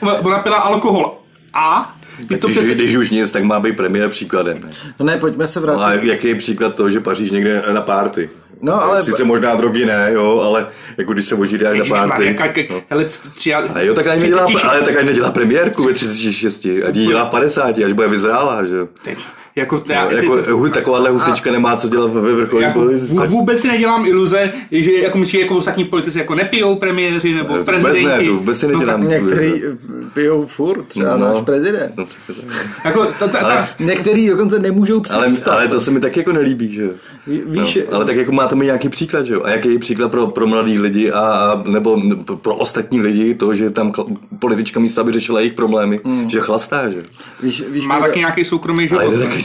Ona 0.00 0.38
pila 0.38 0.56
alkohol. 0.56 1.21
A? 1.54 1.96
Tak 2.28 2.38
to 2.40 2.46
když, 2.46 2.58
přece... 2.58 2.74
když 2.74 2.96
už 2.96 3.10
nic, 3.10 3.30
tak 3.30 3.42
má 3.42 3.60
být 3.60 3.76
premiér 3.76 4.08
příkladem. 4.08 4.58
Ne? 4.64 4.70
No 5.00 5.06
ne, 5.06 5.16
pojďme 5.16 5.46
se 5.46 5.60
vrátit. 5.60 5.78
No 5.78 5.84
a 5.84 5.92
jaký 5.92 6.28
je 6.28 6.34
příklad 6.34 6.74
toho, 6.74 6.90
že 6.90 7.00
paříš 7.00 7.30
někde 7.30 7.62
na 7.72 7.80
párty? 7.80 8.30
No, 8.62 8.82
ale... 8.82 9.04
Sice 9.04 9.24
možná 9.24 9.54
drogy 9.54 9.86
ne, 9.86 10.10
jo, 10.12 10.40
ale 10.40 10.66
jako 10.98 11.12
když 11.12 11.24
se 11.24 11.34
voží 11.34 11.58
na 11.58 11.84
párty. 11.88 12.36
No. 12.70 12.82
Hele, 12.90 13.06
přijal... 13.34 13.64
ale 13.70 13.86
jo, 13.86 13.94
tak 13.94 14.06
ani 14.06 14.22
nedělá, 14.22 14.46
ale 14.68 14.82
tak 14.82 14.96
ani 14.96 15.06
nedělá 15.06 15.30
premiérku 15.30 15.84
ve 15.84 15.92
36, 15.92 16.66
a 16.86 16.90
dělá 16.90 17.24
v 17.24 17.30
50, 17.30 17.78
až 17.78 17.92
bude 17.92 18.08
vyzrálá, 18.08 18.64
že 18.64 18.76
jo. 18.76 18.88
Jako, 19.56 19.82
no, 19.88 19.94
jako, 19.94 20.64
ty, 20.64 20.70
takováhle 20.70 21.10
husička 21.10 21.50
a, 21.50 21.52
nemá 21.52 21.76
co 21.76 21.88
dělat 21.88 22.12
ve 22.12 22.32
vrcholní 22.32 22.66
jako, 22.66 22.78
politice. 22.78 23.14
Vůbec 23.26 23.60
si 23.60 23.68
nedělám 23.68 24.06
iluze, 24.06 24.52
že 24.70 24.92
jako 24.92 25.18
myslí, 25.18 25.40
jako 25.40 25.56
ostatní 25.56 25.84
politici 25.84 26.18
jako 26.18 26.34
nepijou 26.34 26.74
premiéři 26.74 27.34
nebo 27.34 27.56
ne, 27.56 27.64
prezidenti. 27.64 28.00
Vůbec 28.02 28.18
ne, 28.18 28.26
to 28.26 28.34
vůbec 28.34 28.58
si 28.58 28.66
nedělám. 28.66 29.00
No, 29.00 29.10
tak 29.10 29.22
některý 29.22 29.62
pijou 30.14 30.46
furt, 30.46 30.82
třeba 30.82 31.16
no, 31.16 31.28
náš 31.28 31.40
prezident. 31.40 31.92
No, 31.96 32.06
jako, 32.84 33.06
to, 33.18 33.28
to, 33.28 33.44
ale, 33.44 33.68
některý 33.80 34.28
dokonce 34.28 34.58
nemůžou 34.58 35.00
přestat. 35.00 35.22
Ale, 35.46 35.58
ale 35.58 35.68
to 35.68 35.80
se 35.80 35.90
mi 35.90 36.00
tak 36.00 36.16
jako 36.16 36.32
nelíbí, 36.32 36.72
že 36.72 36.90
Víš, 37.26 37.78
no, 37.90 37.96
ale 37.96 38.04
tak 38.04 38.16
jako 38.16 38.32
máte 38.32 38.54
mi 38.54 38.64
nějaký 38.64 38.88
příklad, 38.88 39.26
že 39.26 39.34
jo? 39.34 39.42
A 39.44 39.50
jaký 39.50 39.72
je 39.72 39.78
příklad 39.78 40.10
pro, 40.10 40.26
pro 40.26 40.46
mladý 40.46 40.78
lidi 40.78 41.10
a, 41.10 41.20
a 41.20 41.62
nebo 41.68 42.00
pro 42.36 42.56
ostatní 42.56 43.00
lidi, 43.00 43.34
to, 43.34 43.54
že 43.54 43.70
tam 43.70 43.92
politička 44.38 44.80
místo, 44.80 45.00
aby 45.00 45.12
řešila 45.12 45.40
jejich 45.40 45.52
problémy, 45.52 46.00
mm. 46.04 46.30
že 46.30 46.40
chlastá, 46.40 46.90
že 46.90 47.02
víš, 47.42 47.62
víš, 47.68 47.86
Má 47.86 48.00
taky 48.00 48.18
nějaký 48.18 48.44
soukromý 48.44 48.88
život. 48.88 49.00
Ale 49.00 49.18
taky, 49.18 49.42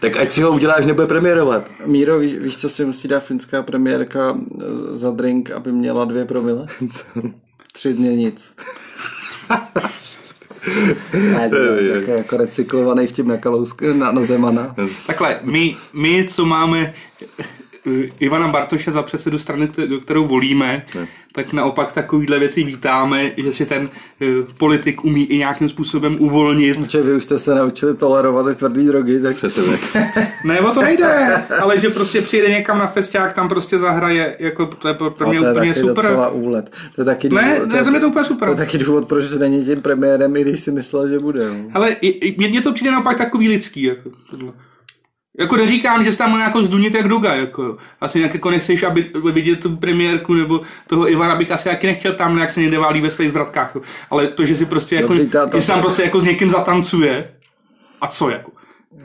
tak 0.00 0.16
ať 0.16 0.30
si 0.30 0.42
ho 0.42 0.50
uděláš, 0.50 0.86
nebude 0.86 1.06
premiérovat. 1.06 1.66
Míro, 1.86 2.18
ví, 2.18 2.36
víš, 2.36 2.56
co 2.56 2.68
si 2.68 2.84
musí 2.84 3.08
dát 3.08 3.20
finská 3.20 3.62
premiérka 3.62 4.38
za 4.92 5.10
drink, 5.10 5.50
aby 5.50 5.72
měla 5.72 6.04
dvě 6.04 6.24
promile? 6.24 6.66
Tři 7.72 7.94
dny 7.94 8.16
nic. 8.16 8.54
Ne, 11.14 11.50
tak 11.94 12.08
jako 12.08 12.36
recyklovaný 12.36 13.06
vtip 13.06 13.26
na, 13.26 13.36
Kalousk, 13.36 13.82
na, 13.82 14.12
na 14.12 14.22
Zemana. 14.22 14.74
Takhle, 15.06 15.40
my, 15.42 15.76
my, 15.92 16.26
co 16.28 16.44
máme 16.44 16.94
Ivana 18.20 18.48
Bartoše 18.48 18.92
za 18.92 19.02
předsedu 19.02 19.38
strany, 19.38 19.68
kterou 20.02 20.26
volíme, 20.26 20.86
ne. 20.94 21.08
tak 21.32 21.52
naopak 21.52 21.92
takovýhle 21.92 22.38
věci 22.38 22.64
vítáme, 22.64 23.30
že 23.36 23.52
si 23.52 23.66
ten 23.66 23.82
uh, 23.82 24.28
politik 24.58 25.04
umí 25.04 25.24
i 25.24 25.38
nějakým 25.38 25.68
způsobem 25.68 26.16
uvolnit. 26.20 26.90
Že 26.90 27.02
vy 27.02 27.14
už 27.14 27.24
jste 27.24 27.38
se 27.38 27.54
naučili 27.54 27.96
tolerovat 27.96 28.46
ty 28.46 28.54
tvrdý 28.54 28.86
drogy, 28.86 29.20
tak... 29.20 29.36
Přesně 29.36 29.62
ne, 30.44 30.60
o 30.60 30.70
to 30.70 30.82
nejde, 30.82 31.42
ale 31.60 31.80
že 31.80 31.90
prostě 31.90 32.20
přijde 32.20 32.48
někam 32.48 32.78
na 32.78 32.86
festiák, 32.86 33.32
tam 33.32 33.48
prostě 33.48 33.78
zahraje, 33.78 34.36
jako 34.38 34.66
to 34.66 34.88
je 34.88 34.94
pro 34.94 35.28
mě 35.28 35.38
to 35.38 35.44
je 35.44 35.50
úplně 35.50 35.74
taky 35.74 35.80
super. 35.80 36.04
docela 36.04 36.28
úlet. 36.28 36.70
To 36.94 37.00
je 37.00 37.04
taky 37.04 37.28
ne, 37.28 37.42
důvod, 37.42 37.72
ne, 37.72 37.84
to, 37.84 37.94
je, 37.94 38.00
to 38.00 38.08
úplně 38.08 38.24
super. 38.24 38.48
To 38.48 38.52
je 38.52 38.66
taky 38.66 38.78
důvod, 38.78 39.08
proč 39.08 39.24
se 39.24 39.38
není 39.38 39.64
tím 39.64 39.82
premiérem, 39.82 40.36
i 40.36 40.42
když 40.42 40.60
si 40.60 40.70
myslel, 40.70 41.08
že 41.08 41.18
bude. 41.18 41.46
Ale 41.74 41.96
mně 42.36 42.60
to 42.62 42.72
přijde 42.72 42.90
naopak 42.90 43.18
takový 43.18 43.48
lidský. 43.48 43.82
Jako, 43.82 44.10
tohle. 44.30 44.52
Jako 45.38 45.56
neříkám, 45.56 46.04
že 46.04 46.12
se 46.12 46.18
tam 46.18 46.40
jako 46.40 46.64
zdunit 46.64 46.94
jak 46.94 47.08
duga, 47.08 47.34
jako 47.34 47.76
Asi 48.00 48.18
nějak 48.18 48.34
jako 48.34 48.50
nechceš, 48.50 48.82
aby 48.82 49.10
vidět 49.32 49.60
tu 49.60 49.76
premiérku 49.76 50.34
nebo 50.34 50.60
toho 50.86 51.10
Ivana 51.10 51.36
bych 51.36 51.50
asi 51.50 51.68
taky 51.68 51.86
nechtěl 51.86 52.14
tam, 52.14 52.38
jak 52.38 52.50
se 52.50 52.60
někde 52.60 52.78
válí 52.78 53.00
ve 53.00 53.10
svých 53.10 53.30
zbratkách. 53.30 53.76
Ale 54.10 54.26
to, 54.26 54.44
že 54.44 54.56
si 54.56 54.66
prostě 54.66 54.96
jako, 54.96 55.08
Dobrý, 55.08 55.28
ta, 55.28 55.46
ta, 55.46 55.60
tam 55.60 55.80
prostě 55.80 56.02
jako 56.02 56.20
s 56.20 56.24
někým 56.24 56.50
zatancuje 56.50 57.34
a 58.00 58.06
co 58.06 58.30
jako. 58.30 58.52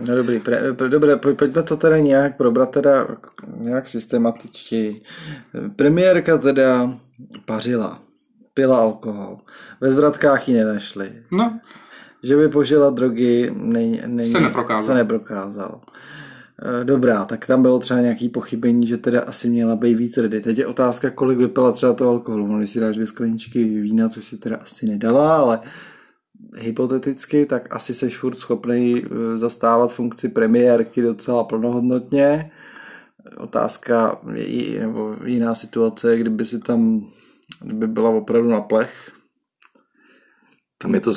No 0.07 0.15
dobrý, 0.15 0.39
pre, 0.39 0.73
pre, 0.73 0.89
dobré, 0.89 1.15
pojďme 1.15 1.63
to 1.63 1.77
teda 1.77 1.97
nějak 1.97 2.37
probrat 2.37 2.71
teda 2.71 3.07
nějak 3.57 3.87
systematičtěji. 3.87 5.01
Premiérka 5.75 6.37
teda 6.37 6.91
pařila, 7.45 7.99
pila 8.53 8.77
alkohol, 8.77 9.37
ve 9.81 9.91
zvratkách 9.91 10.49
ji 10.49 10.55
nenašli. 10.55 11.11
No. 11.31 11.59
Že 12.27 12.37
by 12.37 12.49
požila 12.49 12.89
drogy, 12.89 13.51
ne, 13.55 14.07
ne, 14.07 14.29
se 14.29 14.39
neprokázal. 14.39 14.85
Se 14.85 14.93
neprokázal. 14.93 15.81
Eh, 16.61 16.83
dobrá, 16.83 17.25
tak 17.25 17.45
tam 17.45 17.61
bylo 17.61 17.79
třeba 17.79 18.01
nějaký 18.01 18.29
pochybení, 18.29 18.87
že 18.87 18.97
teda 18.97 19.21
asi 19.21 19.49
měla 19.49 19.75
být 19.75 19.93
víc 19.93 20.17
redy. 20.17 20.39
Teď 20.39 20.57
je 20.57 20.67
otázka, 20.67 21.09
kolik 21.09 21.37
vypila 21.37 21.71
třeba 21.71 21.93
to 21.93 22.09
alkoholu. 22.09 22.47
No, 22.47 22.57
když 22.57 22.69
si 22.69 22.79
dáš 22.79 22.95
dvě 22.95 23.07
skleničky 23.07 23.63
vína, 23.63 24.09
což 24.09 24.25
si 24.25 24.37
teda 24.37 24.55
asi 24.55 24.85
nedala, 24.85 25.37
ale 25.37 25.59
hypoteticky, 26.55 27.45
tak 27.45 27.75
asi 27.75 27.93
seš 27.93 28.17
furt 28.17 28.39
schopný 28.39 29.03
eh, 29.05 29.37
zastávat 29.39 29.93
funkci 29.93 30.29
premiérky 30.29 31.01
docela 31.01 31.43
plnohodnotně. 31.43 32.51
otázka, 33.37 34.21
nebo 34.79 35.15
jiná 35.25 35.55
situace, 35.55 36.17
kdyby 36.17 36.45
si 36.45 36.59
tam, 36.59 37.07
kdyby 37.63 37.87
byla 37.87 38.09
opravdu 38.09 38.49
na 38.49 38.61
plech, 38.61 39.11
tam 40.79 40.93
je 40.93 40.99
to 40.99 41.13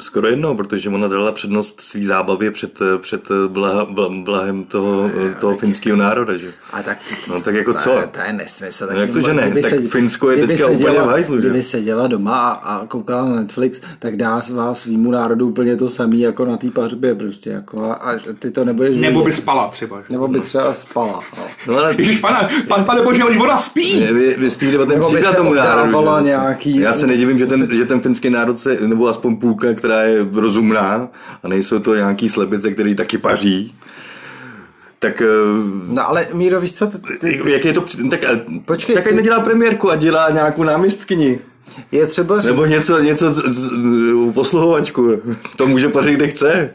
skoro 0.00 0.28
jedno, 0.28 0.54
protože 0.54 0.88
ona 0.88 1.08
dala 1.08 1.32
přednost 1.32 1.80
svý 1.80 2.04
zábavě 2.04 2.50
před, 2.50 2.78
před 2.98 3.28
blaha, 3.48 3.86
blahem 4.24 4.64
toho, 4.64 5.10
toho 5.40 5.56
finského 5.56 5.96
národa. 5.96 6.36
Že? 6.36 6.52
A 6.72 6.82
tak, 6.82 6.98
no, 7.28 7.40
tak 7.40 7.54
jako 7.54 7.72
to, 7.72 7.78
co? 7.78 7.90
To 8.10 8.20
je 8.26 8.32
nesmysl. 8.32 8.88
No, 8.94 9.00
jak 9.00 9.10
to, 9.10 9.20
že 9.20 9.34
ne? 9.34 9.50
Tak 9.50 9.70
se, 9.70 9.80
Finsko 9.80 10.30
je 10.30 10.46
teďka 10.46 10.66
úplně 10.66 10.92
děla, 10.92 11.06
hajzlu, 11.06 11.36
Kdyby 11.36 11.62
se 11.62 11.80
děla 11.80 12.06
doma 12.06 12.48
a, 12.48 12.76
a 12.76 12.86
koukala 12.86 13.28
na 13.28 13.36
Netflix, 13.36 13.80
tak 13.98 14.16
dá 14.16 14.40
vás 14.54 14.80
svýmu 14.80 15.10
národu 15.10 15.48
úplně 15.48 15.76
to 15.76 15.88
samý 15.88 16.20
jako 16.20 16.44
na 16.44 16.56
té 16.56 16.70
pařbě 16.70 17.14
prostě. 17.14 17.50
Jako 17.50 17.84
a, 17.84 17.94
a, 17.94 18.18
ty 18.38 18.50
to 18.50 18.64
nebudeš 18.64 18.96
Nebo 18.96 19.18
vidět. 19.18 19.24
by 19.24 19.32
spala 19.32 19.68
třeba. 19.68 20.00
Že? 20.00 20.06
Nebo 20.10 20.28
by 20.28 20.40
třeba 20.40 20.74
spala. 20.74 21.20
No. 21.38 21.44
No, 21.66 21.78
ale... 21.78 21.94
Ježiš, 21.98 22.18
pane, 22.18 22.50
pane, 22.68 22.84
pane 22.84 23.02
bože, 23.02 23.24
oni 23.24 23.38
voda 23.38 23.58
spí! 23.58 24.00
Ne, 24.00 24.12
vy, 24.12 24.34
vy 24.38 24.50
spíš 24.50 24.74
ten 24.88 25.04
příklad 25.04 25.36
tomu 25.36 25.54
národu. 25.54 26.24
Nějaký... 26.24 26.76
Já 26.76 26.92
se 26.92 27.06
nedivím, 27.06 27.38
že 27.38 27.46
ten, 27.46 27.68
že 27.72 27.84
ten 27.84 28.00
finský 28.00 28.30
národ 28.30 28.58
se 28.58 28.89
nebo 28.90 29.08
aspoň 29.08 29.36
půlka, 29.36 29.74
která 29.74 30.02
je 30.02 30.26
rozumná 30.32 31.08
a 31.42 31.48
nejsou 31.48 31.78
to 31.78 31.94
nějaký 31.94 32.28
slepice, 32.28 32.70
který 32.70 32.94
taky 32.94 33.18
paří. 33.18 33.74
Tak... 34.98 35.22
No 35.86 36.08
ale 36.08 36.26
Míro, 36.32 36.60
víš 36.60 36.72
co? 36.72 36.86
Ty, 36.86 36.98
ty, 37.20 37.52
jak 37.52 37.64
je 37.64 37.72
to... 37.72 37.84
Tak, 38.10 38.20
Počkej, 38.64 38.94
tak 38.94 39.06
ať 39.06 39.14
nedělá 39.14 39.40
premiérku 39.40 39.90
a 39.90 39.96
dělá 39.96 40.30
nějakou 40.30 40.64
náměstkyni. 40.64 41.38
Je 41.92 42.06
třeba 42.06 42.40
říct... 42.40 42.50
Nebo 42.50 42.66
něco, 42.66 42.98
něco 42.98 43.34
posluhovačku. 44.34 45.22
To 45.56 45.66
může 45.66 45.88
pařit, 45.88 46.14
kde 46.14 46.28
chce. 46.28 46.74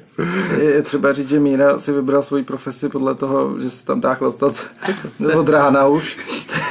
Je 0.60 0.82
třeba 0.82 1.14
říct, 1.14 1.30
že 1.30 1.40
Míra 1.40 1.80
si 1.80 1.92
vybral 1.92 2.24
svoji 2.24 2.44
profesi 2.44 2.90
podle 2.90 3.16
toho, 3.16 3.60
že 3.60 3.70
se 3.70 3.86
tam 3.86 4.02
dá 4.02 4.14
chlastat 4.14 4.66
od 5.38 5.50
rána 5.50 5.88
už. 5.88 6.18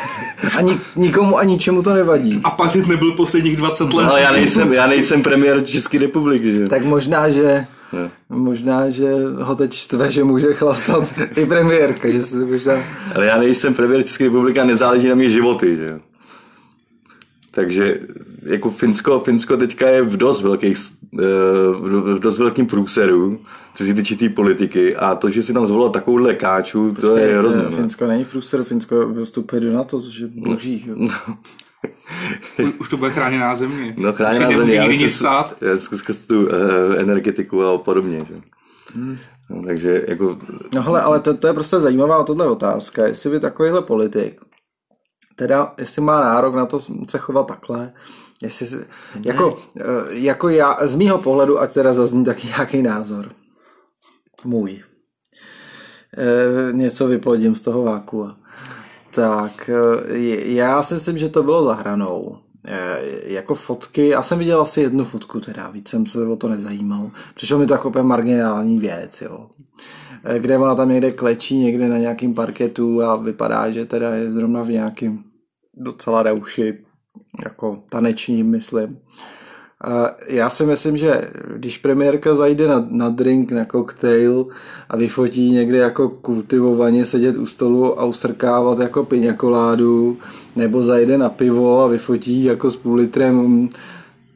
Ani 0.57 0.81
nikomu 0.97 1.39
a 1.39 1.45
ničemu 1.45 1.83
to 1.83 1.95
nevadí. 1.95 2.41
A 2.45 2.51
pařit 2.51 2.87
nebyl 2.87 3.13
posledních 3.13 3.57
20 3.57 3.93
let. 3.93 4.09
Ale 4.09 4.21
já 4.21 4.33
nejsem, 4.33 4.73
já 4.73 4.87
nejsem 4.87 5.23
premiér 5.23 5.65
České 5.65 5.99
republiky. 5.99 6.55
Že? 6.55 6.69
Tak 6.69 6.85
možná, 6.85 7.29
že 7.29 7.67
ne. 7.95 8.11
Možná, 8.29 8.91
že 8.91 9.13
ho 9.41 9.55
teď 9.55 9.75
štve, 9.75 10.11
že 10.11 10.25
může 10.25 10.55
chlastat 10.55 11.05
i 11.37 11.47
premiérka, 11.47 12.11
že 12.11 12.23
se 12.23 12.37
možná... 12.37 12.73
Ale 13.15 13.27
já 13.27 13.39
nejsem 13.39 13.75
premiér 13.75 14.03
České 14.03 14.25
republiky 14.25 14.61
a 14.61 14.65
nezáleží 14.65 15.09
na 15.09 15.15
mě 15.15 15.31
životy, 15.31 15.77
že 15.77 16.01
takže 17.55 18.01
jako 18.43 18.71
Finsko, 18.71 19.21
Finsko 19.21 19.57
teďka 19.57 19.89
je 19.89 20.03
v 20.03 20.17
dost 20.17 20.43
velkých, 20.43 20.79
eh, 21.19 21.25
v 21.89 22.19
dost 22.19 22.39
velkým 22.39 22.67
průseru, 22.67 23.41
co 23.75 23.85
se 23.85 23.95
týče 23.95 24.17
té 24.17 24.29
politiky 24.29 24.97
a 24.97 25.15
to, 25.15 25.31
že 25.31 25.43
si 25.43 25.53
tam 25.53 25.67
zvolil 25.67 25.91
takovouhle 25.91 26.35
káču, 26.35 26.89
Počkej, 26.89 27.11
to 27.11 27.17
je 27.17 27.39
hrozné. 27.39 27.65
Eh, 27.69 27.77
Finsko 27.77 28.07
není 28.07 28.25
v 28.25 28.31
průseru, 28.31 28.65
Finsko 28.65 29.25
vstupuje 29.25 29.61
do 29.61 29.73
NATO, 29.73 30.01
což 30.01 30.19
je 30.19 30.27
boží. 30.27 30.79
že? 30.79 30.93
No. 30.95 31.09
Už 32.81 32.89
to 32.89 32.97
bude 32.97 33.11
chráněná 33.11 33.57
země. 33.57 33.95
No 33.99 34.13
chráněná 34.13 34.59
země, 34.59 34.75
já 34.75 34.87
myslím, 34.87 35.09
stát. 35.09 35.57
skrz 35.79 36.27
tu 36.27 36.41
uh, 36.41 36.51
energetiku 36.99 37.65
a 37.65 37.79
podobně. 37.79 38.27
Že? 38.29 38.35
Hmm. 38.95 39.17
No, 39.51 39.63
takže 39.67 40.05
jako... 40.09 40.39
No 40.75 40.83
hele, 40.83 41.03
ale 41.03 41.21
to, 41.21 41.35
to 41.37 41.47
je 41.47 41.53
prostě 41.53 41.81
zajímavá 41.81 42.25
tohle 42.25 42.47
otázka, 42.47 43.07
jestli 43.07 43.31
by 43.31 43.41
takovýhle 43.41 43.83
politik 43.83 44.41
teda 45.35 45.75
jestli 45.79 46.03
má 46.03 46.21
nárok 46.21 46.55
na 46.55 46.67
to 46.67 46.81
se 47.09 47.19
chovat 47.19 47.47
takhle, 47.47 47.93
jestli 48.43 48.85
jako, 49.27 49.59
eh, 49.81 49.85
jako 50.09 50.49
já, 50.49 50.79
z 50.83 50.95
mýho 50.95 51.19
pohledu, 51.19 51.61
ať 51.61 51.73
teda 51.73 51.95
zazní 51.95 52.25
taky 52.25 52.47
nějaký 52.47 52.83
názor. 52.83 53.29
Můj. 54.45 54.83
E, 56.17 56.73
něco 56.73 57.07
vyplodím 57.07 57.55
z 57.55 57.61
toho 57.61 57.83
vákua. 57.83 58.37
Tak 59.15 59.69
e, 59.69 59.75
já 60.53 60.83
si 60.83 60.95
myslím, 60.95 61.19
že 61.19 61.29
to 61.29 61.43
bylo 61.43 61.65
za 61.65 61.75
hranou. 61.75 62.39
E, 62.65 62.99
jako 63.33 63.55
fotky, 63.55 64.09
já 64.09 64.23
jsem 64.23 64.39
viděl 64.39 64.61
asi 64.61 64.81
jednu 64.81 65.05
fotku 65.05 65.41
teda, 65.41 65.71
víc 65.71 65.89
jsem 65.89 66.07
se 66.07 66.27
o 66.27 66.37
to 66.37 66.49
nezajímal. 66.49 67.11
Přišlo 67.35 67.59
mi 67.59 67.67
to 67.67 67.75
jako 67.75 67.89
úplně 67.89 68.05
marginální 68.05 68.79
věc, 68.79 69.21
jo. 69.21 69.51
Eh, 70.25 70.39
kde 70.39 70.59
ona 70.59 70.75
tam 70.75 70.89
někde 70.89 71.11
klečí 71.11 71.57
někde 71.59 71.89
na 71.89 71.97
nějakým 71.97 72.35
parketu 72.35 73.03
a 73.03 73.17
vypadá, 73.17 73.71
že 73.71 73.85
teda 73.85 74.15
je 74.15 74.31
zrovna 74.31 74.63
v 74.63 74.69
nějakým 74.69 75.25
docela 75.75 76.23
reuši, 76.23 76.79
jako 77.45 77.83
taneční, 77.91 78.43
myslím. 78.43 78.99
Já 80.29 80.51
si 80.51 80.67
myslím, 80.67 80.97
že 80.97 81.21
když 81.57 81.79
premiérka 81.79 82.35
zajde 82.35 82.69
na, 82.69 82.87
na 82.91 83.09
drink, 83.09 83.53
na 83.53 83.65
koktejl 83.65 84.47
a 84.89 84.97
vyfotí 84.97 85.51
někde 85.51 85.79
jako 85.79 86.09
kultivovaně 86.09 87.05
sedět 87.05 87.37
u 87.37 87.47
stolu 87.47 88.01
a 88.01 88.05
usrkávat 88.05 88.79
jako 88.79 89.05
piňakoládu, 89.05 90.19
nebo 90.57 90.83
zajde 90.83 91.19
na 91.19 91.29
pivo 91.29 91.81
a 91.81 91.87
vyfotí 91.87 92.45
jako 92.45 92.71
s 92.71 92.77
půl 92.77 92.95
litrem 92.95 93.69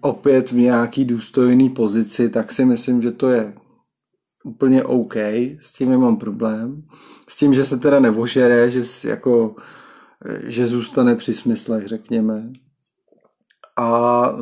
opět 0.00 0.52
v 0.52 0.56
nějaký 0.56 1.04
důstojný 1.04 1.70
pozici, 1.70 2.28
tak 2.28 2.52
si 2.52 2.64
myslím, 2.64 3.02
že 3.02 3.11
to 3.11 3.28
je 3.28 3.52
úplně 4.44 4.84
OK, 4.84 5.16
s 5.61 5.72
tím 5.72 5.90
nemám 5.90 6.16
problém. 6.16 6.82
S 7.28 7.37
tím, 7.37 7.54
že 7.54 7.64
se 7.64 7.76
teda 7.76 8.00
nevožere, 8.00 8.70
že 8.70 9.08
jako, 9.08 9.56
že 10.44 10.66
zůstane 10.66 11.14
při 11.16 11.34
smyslech, 11.34 11.87
řekněme. 11.87 12.52
A 13.78 14.22
e, 14.28 14.34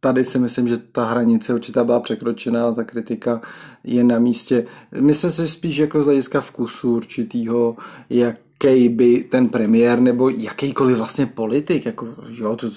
tady 0.00 0.24
si 0.24 0.38
myslím, 0.38 0.68
že 0.68 0.78
ta 0.78 1.04
hranice 1.04 1.54
určitá 1.54 1.84
byla 1.84 2.00
překročená, 2.00 2.72
ta 2.72 2.84
kritika 2.84 3.40
je 3.84 4.04
na 4.04 4.18
místě. 4.18 4.66
Myslím 5.00 5.30
si 5.30 5.48
spíš 5.48 5.76
jako 5.76 6.02
z 6.02 6.04
hlediska 6.04 6.40
vkusu 6.40 6.96
určitýho, 6.96 7.76
jaký 8.10 8.88
by 8.88 9.24
ten 9.30 9.48
premiér 9.48 10.00
nebo 10.00 10.28
jakýkoliv 10.28 10.96
vlastně 10.96 11.26
politik, 11.26 11.86
jako 11.86 12.06
jo, 12.28 12.56
to, 12.56 12.70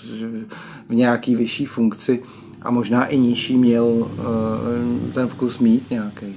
v 0.90 0.96
nějaký 0.96 1.36
vyšší 1.36 1.66
funkci 1.66 2.24
a 2.62 2.72
možná 2.72 3.06
i 3.06 3.18
nižší 3.18 3.58
měl 3.58 3.86
uh, 3.86 5.14
ten 5.14 5.28
vkus 5.28 5.60
mít 5.60 5.90
nějaký 5.90 6.36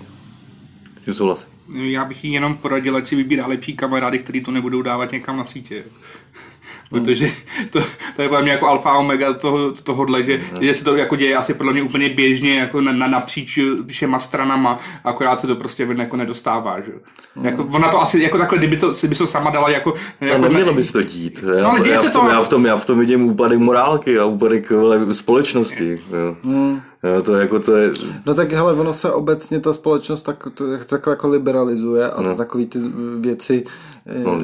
tím 1.04 1.14
souhlasím. 1.14 1.48
Já 1.74 2.04
bych 2.04 2.24
jí 2.24 2.32
jenom 2.32 2.56
poradil, 2.56 2.96
ať 2.96 3.06
si 3.06 3.16
vybírá 3.16 3.46
lepší 3.46 3.76
kamarády, 3.76 4.18
kteří 4.18 4.40
to 4.40 4.50
nebudou 4.50 4.82
dávat 4.82 5.12
někam 5.12 5.36
na 5.36 5.44
sítě. 5.44 5.84
Protože 7.00 7.30
to, 7.70 7.80
to 8.16 8.22
je 8.22 8.28
podle 8.28 8.42
mě 8.42 8.52
jako 8.52 8.66
alfa 8.66 8.98
omega 8.98 9.32
toho, 9.32 9.72
tohohle, 9.72 10.22
že, 10.22 10.40
že 10.60 10.74
se 10.74 10.84
to 10.84 10.96
jako 10.96 11.16
děje 11.16 11.36
asi 11.36 11.54
podle 11.54 11.72
mě 11.72 11.82
úplně 11.82 12.08
běžně 12.08 12.58
jako 12.58 12.80
na, 12.80 12.92
na, 12.92 13.06
napříč 13.06 13.58
všema 13.86 14.18
stranama, 14.18 14.78
akorát 15.04 15.40
se 15.40 15.46
to 15.46 15.56
prostě 15.56 15.84
ven 15.84 16.00
jako 16.00 16.16
nedostává. 16.16 16.80
Že? 16.80 16.92
Mm. 17.36 17.44
Jako, 17.44 17.68
ona 17.72 17.88
to 17.88 18.00
asi 18.00 18.22
jako 18.22 18.38
takhle, 18.38 18.58
kdyby 18.58 18.76
to, 18.76 18.94
si 18.94 19.08
by 19.08 19.14
to 19.14 19.26
sama 19.26 19.50
dala 19.50 19.70
jako... 19.70 19.94
jako 20.20 20.38
no, 20.38 20.48
nemělo 20.48 20.74
by 20.74 20.82
se 20.82 20.92
to 20.92 21.02
dít. 21.02 21.44
Já, 21.56 21.62
no, 21.62 21.70
ale 21.70 21.88
já, 21.88 22.02
se 22.02 22.08
v 22.08 22.12
tom, 22.12 22.26
to, 22.26 22.32
já, 22.32 22.42
v 22.42 22.48
tom, 22.48 22.66
já 22.66 22.76
v 22.76 22.84
tom 22.84 22.98
vidím 22.98 23.24
úpadek 23.24 23.58
morálky 23.58 24.18
a 24.18 24.24
úpadek 24.24 24.68
společnosti. 25.12 26.02
Jo. 26.12 26.36
Mm. 26.42 26.80
Jo, 27.04 27.22
to 27.22 27.34
jako 27.34 27.58
to 27.60 27.76
je... 27.76 27.92
No 28.26 28.34
tak 28.34 28.52
hele, 28.52 28.72
ono 28.72 28.94
se 28.94 29.12
obecně 29.12 29.60
ta 29.60 29.72
společnost 29.72 30.22
tak, 30.22 30.48
to, 30.54 30.64
tak 30.86 31.06
jako 31.06 31.28
liberalizuje 31.28 32.10
a 32.10 32.22
no. 32.22 32.36
takový 32.36 32.66
ty 32.66 32.78
věci 33.18 33.64
no, 34.24 34.40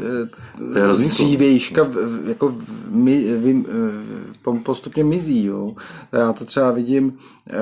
eh, 0.76 1.08
dřívějška 1.08 1.90
jako 2.24 2.54
my, 2.88 3.38
vy, 3.38 3.64
eh, 3.68 4.58
postupně 4.62 5.04
mizí. 5.04 5.44
Jo. 5.44 5.74
Já 6.12 6.32
to 6.32 6.44
třeba 6.44 6.70
vidím, 6.70 7.18
eh, 7.50 7.54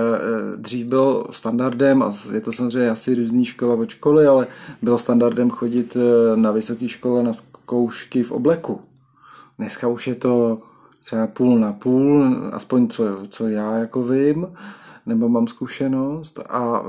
dřív 0.57 0.87
bylo 0.87 1.27
standardem, 1.31 2.03
a 2.03 2.13
je 2.33 2.41
to 2.41 2.53
samozřejmě 2.53 2.91
asi 2.91 3.15
různý 3.15 3.45
škola 3.45 3.75
od 3.75 3.91
školy, 3.91 4.27
ale 4.27 4.47
bylo 4.83 4.99
standardem 4.99 5.51
chodit 5.51 5.97
na 6.35 6.51
vysoké 6.51 6.89
škole 6.89 7.23
na 7.23 7.33
zkoušky 7.33 8.23
v 8.23 8.33
obleku. 8.33 8.81
Dneska 9.59 9.89
už 9.89 10.07
je 10.07 10.15
to 10.15 10.59
třeba 11.05 11.27
půl 11.27 11.59
na 11.59 11.73
půl, 11.73 12.37
aspoň 12.53 12.89
co, 12.89 13.05
co 13.29 13.49
já 13.49 13.75
jako 13.75 14.03
vím 14.03 14.47
nebo 15.09 15.29
mám 15.29 15.47
zkušenost 15.47 16.41
a 16.51 16.81
uh, 16.81 16.89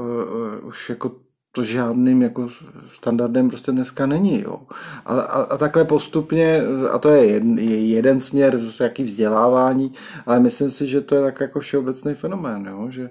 už 0.63 0.89
jako 0.89 1.11
to 1.51 1.63
žádným 1.63 2.21
jako 2.21 2.49
standardem 2.93 3.49
prostě 3.49 3.71
dneska 3.71 4.05
není. 4.05 4.41
Jo. 4.41 4.59
A, 5.05 5.19
a, 5.19 5.41
a 5.41 5.57
takhle 5.57 5.85
postupně, 5.85 6.61
a 6.91 6.97
to 6.97 7.09
je 7.09 7.25
jeden, 7.25 7.59
je 7.59 7.85
jeden 7.85 8.21
směr, 8.21 8.59
jaký 8.79 9.03
vzdělávání, 9.03 9.93
ale 10.25 10.39
myslím 10.39 10.71
si, 10.71 10.87
že 10.87 11.01
to 11.01 11.15
je 11.15 11.21
tak 11.21 11.39
jako 11.39 11.59
všeobecný 11.59 12.15
fenomén, 12.15 12.67
jo, 12.71 12.87
že 12.89 13.09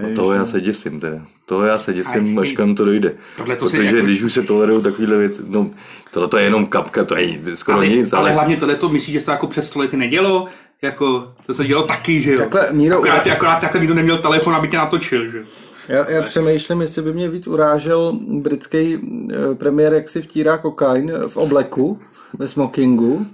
No 0.00 0.14
toho 0.14 0.32
že... 0.32 0.38
já 0.38 0.44
se 0.44 0.60
děsím 0.60 1.00
teda. 1.00 1.26
Toho 1.46 1.64
já 1.64 1.78
se 1.78 1.94
děsím, 1.94 2.38
až 2.38 2.52
kam 2.52 2.74
to 2.74 2.84
dojde. 2.84 3.14
to 3.36 3.44
Protože 3.44 3.84
jako... 3.84 4.06
když 4.06 4.22
už 4.22 4.32
se 4.32 4.42
tolerují 4.42 4.82
takovéhle 4.82 5.16
věci, 5.16 5.40
no 5.46 5.70
tohle 6.10 6.28
to 6.28 6.38
je 6.38 6.44
jenom 6.44 6.66
kapka, 6.66 7.04
to 7.04 7.16
je 7.16 7.40
skoro 7.54 7.78
ale, 7.78 7.88
nic. 7.88 8.12
Ale, 8.12 8.20
ale 8.20 8.32
hlavně 8.32 8.56
tohle 8.56 8.76
to 8.76 8.88
myslíš, 8.88 9.12
že 9.12 9.20
se 9.20 9.26
to 9.26 9.30
jako 9.32 9.46
před 9.46 9.64
stolety 9.64 9.96
nedělo? 9.96 10.48
Jako, 10.82 11.32
to 11.46 11.54
se 11.54 11.64
dělo 11.64 11.82
taky, 11.82 12.22
že 12.22 12.30
jo? 12.30 12.38
Takhle, 12.38 12.72
Míro, 12.72 12.98
akorát, 12.98 13.26
akorát 13.26 13.60
takhle 13.60 13.80
nikdo 13.80 13.94
neměl 13.94 14.18
telefon, 14.18 14.54
aby 14.54 14.68
tě 14.68 14.76
natočil, 14.76 15.30
že 15.30 15.44
já, 15.88 16.10
já 16.10 16.22
přemýšlím, 16.22 16.80
jestli 16.80 17.02
by 17.02 17.12
mě 17.12 17.28
víc 17.28 17.46
urážel 17.46 18.18
britský 18.28 18.98
eh, 19.32 19.54
premiér, 19.54 19.94
jak 19.94 20.08
si 20.08 20.22
vtírá 20.22 20.58
kokain 20.58 21.12
v 21.26 21.36
obleku, 21.36 21.98
ve 22.38 22.48
smokingu, 22.48 23.26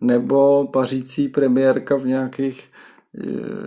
nebo 0.00 0.66
pařící 0.66 1.28
premiérka 1.28 1.96
v 1.96 2.06
nějakých 2.06 2.70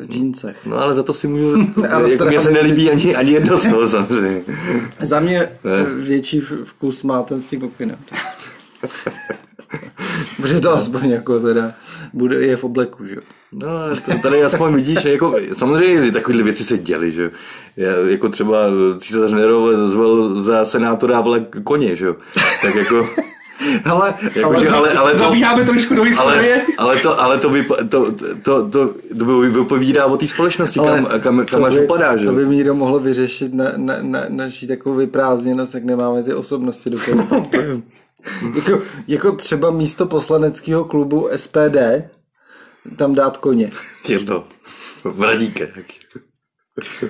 džíncech. 0.05 0.57
No 0.65 0.77
ale 0.77 0.95
za 0.95 1.03
to 1.03 1.13
si 1.13 1.27
můžu, 1.27 1.57
jako 2.09 2.25
mě 2.25 2.39
se 2.39 2.51
nelíbí 2.51 2.91
ani, 2.91 3.15
ani 3.15 3.31
jedno 3.31 3.57
z 3.57 3.67
toho 3.67 3.87
samozřejmě. 3.87 4.43
Za 4.99 5.19
mě 5.19 5.39
ne. 5.39 5.83
větší 5.83 6.39
vkus 6.63 7.03
má 7.03 7.23
ten 7.23 7.41
s 7.41 7.45
tím 7.45 7.59
kokinem. 7.59 7.97
Protože 10.37 10.61
to 10.61 10.73
aspoň 10.73 11.09
jako 11.09 11.39
teda 11.39 11.73
bude, 12.13 12.35
je 12.35 12.57
v 12.57 12.63
obleku, 12.63 13.05
že 13.05 13.15
No, 13.53 13.67
to, 14.05 14.11
tady 14.21 14.43
aspoň 14.43 14.75
vidíš, 14.75 15.05
jako, 15.05 15.35
samozřejmě 15.53 16.11
takovéhle 16.11 16.43
věci 16.43 16.63
se 16.63 16.77
děly, 16.77 17.11
že 17.11 17.31
jako 18.07 18.29
třeba 18.29 18.57
císař 18.99 19.31
Nero 19.31 19.87
zval 19.87 20.35
za 20.35 20.65
senátora 20.65 21.21
vle 21.21 21.45
koně, 21.63 21.95
že 21.95 22.05
jo. 22.05 22.15
Tak 22.61 22.75
jako, 22.75 23.07
ale, 23.85 24.13
jako, 24.35 24.49
ale, 24.49 24.59
že, 24.59 24.69
ale, 24.69 24.93
ale 24.93 25.11
to, 25.11 25.17
zabíháme 25.17 25.65
trošku 25.65 25.95
do 25.95 26.03
historie. 26.03 26.61
Ale, 26.77 26.91
ale, 26.91 26.99
to, 26.99 27.21
ale 27.21 27.37
to, 27.37 27.49
vypa, 27.49 27.75
to, 27.89 28.11
to, 28.43 28.69
to, 28.69 28.93
to 29.19 29.39
vypovídá 29.39 30.05
o 30.05 30.17
té 30.17 30.27
společnosti, 30.27 30.79
kam, 30.79 31.05
kam, 31.19 31.45
kam 31.45 31.63
až 31.63 31.75
upadá. 31.75 32.17
Že? 32.17 32.25
To 32.25 32.33
by 32.33 32.45
míro 32.45 32.75
mohlo 32.75 32.99
vyřešit 32.99 33.53
na, 33.53 33.65
na, 33.77 33.95
na, 34.01 34.25
naší 34.29 34.67
takovou 34.67 34.95
vyprázdněnost, 34.95 35.73
jak 35.73 35.83
nemáme 35.83 36.23
ty 36.23 36.33
osobnosti 36.33 36.89
do 36.89 36.97
jako, 38.55 38.81
jako 39.07 39.35
třeba 39.35 39.71
místo 39.71 40.05
poslaneckého 40.05 40.85
klubu 40.85 41.29
SPD 41.35 41.77
tam 42.95 43.15
dát 43.15 43.37
koně. 43.37 43.71
Jedno. 44.07 44.43
V 45.03 45.23
radíke. 45.23 45.73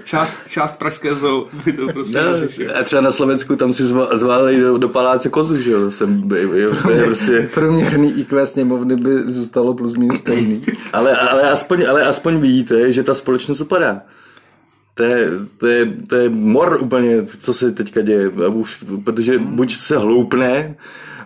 Část, 0.04 0.36
část 0.50 0.80
pražské 0.80 1.16
zoo 1.16 1.48
by 1.66 1.74
to 1.74 1.88
prostě 1.88 2.18
no, 2.22 2.76
A 2.80 2.84
třeba 2.84 3.02
na 3.02 3.12
Slovensku 3.12 3.56
tam 3.56 3.74
si 3.74 3.84
zválili 4.14 4.62
do, 4.62 4.78
do 4.78 4.90
paláce 4.90 5.30
kozu, 5.30 5.62
že 5.62 5.72
jo? 5.72 5.92
Jsem, 5.92 6.30
jo 6.54 6.76
to 6.84 6.92
je 6.92 7.04
prostě... 7.04 7.50
Průměrný 7.54 8.20
IQ 8.20 8.46
sněmovny 8.46 8.96
by 8.96 9.32
zůstalo 9.32 9.74
plus 9.74 9.98
minus 9.98 10.20
stejný. 10.20 10.66
ale, 10.94 11.18
ale, 11.18 11.52
aspoň, 11.52 11.86
ale 11.90 12.06
aspoň 12.06 12.40
vidíte, 12.40 12.92
že 12.92 13.04
ta 13.04 13.16
společnost 13.16 13.62
upadá. 13.62 14.02
To 14.94 15.04
je, 15.04 15.30
to, 15.58 15.68
je, 15.68 15.94
to 16.08 16.16
je 16.16 16.30
mor 16.30 16.78
úplně, 16.82 17.26
co 17.26 17.54
se 17.54 17.72
teďka 17.72 18.02
děje. 18.02 18.30
Už, 18.30 18.84
protože 19.04 19.40
buď 19.40 19.76
se 19.76 19.98
hloupne, 19.98 20.76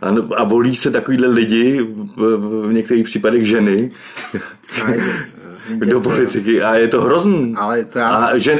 a, 0.01 0.15
a 0.35 0.43
volí 0.43 0.75
se 0.75 0.91
takovýhle 0.91 1.27
lidi, 1.27 1.87
v, 2.15 2.37
v 2.67 2.73
některých 2.73 3.03
případech 3.03 3.45
ženy, 3.47 3.91
do 5.85 6.01
politiky. 6.01 6.61
A 6.61 6.75
je 6.75 6.87
to 6.87 7.01
hrozný. 7.01 7.53
Ale 7.57 7.83
to 7.83 7.99
já... 7.99 8.09
A 8.09 8.37
žen, 8.37 8.59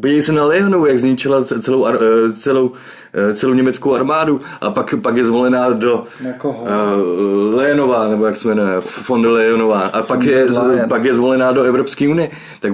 podívej 0.00 0.22
se 0.22 0.32
na 0.32 0.44
Leonovu, 0.44 0.86
jak 0.86 0.98
zničila 0.98 1.44
celou, 1.44 1.86
eh, 1.86 2.32
celou, 2.32 2.72
eh, 3.14 3.34
celou 3.34 3.52
německou 3.52 3.94
armádu. 3.94 4.40
A 4.60 4.70
pak, 4.70 4.94
pak 5.02 5.16
je 5.16 5.24
zvolená 5.24 5.70
do 5.70 6.04
uh, 6.44 7.54
Leonová, 7.54 8.08
nebo 8.08 8.26
jak 8.26 8.36
se 8.36 8.48
jmenuje, 8.48 8.82
von 9.08 9.26
Leonová 9.26 9.80
a 9.80 10.02
pak 10.02 10.22
je, 10.22 10.46
pak 10.88 11.04
je 11.04 11.14
zvolená 11.14 11.52
do 11.52 11.62
Evropské 11.62 12.08
unie. 12.08 12.30
Tak 12.60 12.72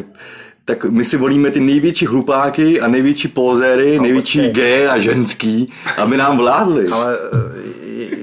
tak 0.71 0.85
my 0.85 1.05
si 1.05 1.17
volíme 1.17 1.51
ty 1.51 1.61
největší 1.61 2.07
hlupáky 2.07 2.81
a 2.81 2.89
největší 2.89 3.29
pózéry, 3.29 3.97
no, 3.97 4.03
největší 4.03 4.39
počkej. 4.39 4.53
gay 4.55 4.89
a 4.89 4.99
ženský, 4.99 5.73
aby 5.99 6.17
nám 6.17 6.39
vládli. 6.39 6.87
Ale 6.89 7.19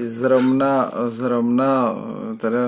zrovna, 0.00 0.92
zrovna 1.06 1.94
teda 2.36 2.58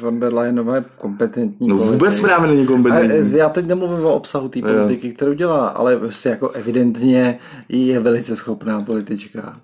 von 0.00 0.20
der 0.20 0.34
Leyenová 0.34 0.74
je 0.76 0.84
kompetentní 0.98 1.68
No 1.68 1.76
politik. 1.76 1.92
vůbec 2.00 2.20
právě 2.20 2.48
není 2.50 2.66
kompetentní. 2.66 3.34
A 3.34 3.36
já 3.36 3.48
teď 3.48 3.66
nemluvím 3.66 4.04
o 4.04 4.14
obsahu 4.14 4.48
té 4.48 4.60
politiky, 4.62 5.12
kterou 5.12 5.32
dělá, 5.32 5.68
ale 5.68 5.96
prostě 5.96 6.28
jako 6.28 6.48
evidentně 6.50 7.38
je 7.68 8.00
velice 8.00 8.36
schopná 8.36 8.82
politička. 8.82 9.56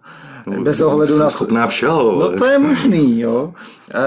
No, 0.46 0.62
Bez 0.62 0.80
ohledu 0.80 1.18
na... 1.18 1.30
Schopná 1.30 1.66
všeho. 1.66 2.18
No 2.20 2.38
to 2.38 2.44
je 2.44 2.58
možný, 2.58 3.20
jo. 3.20 3.54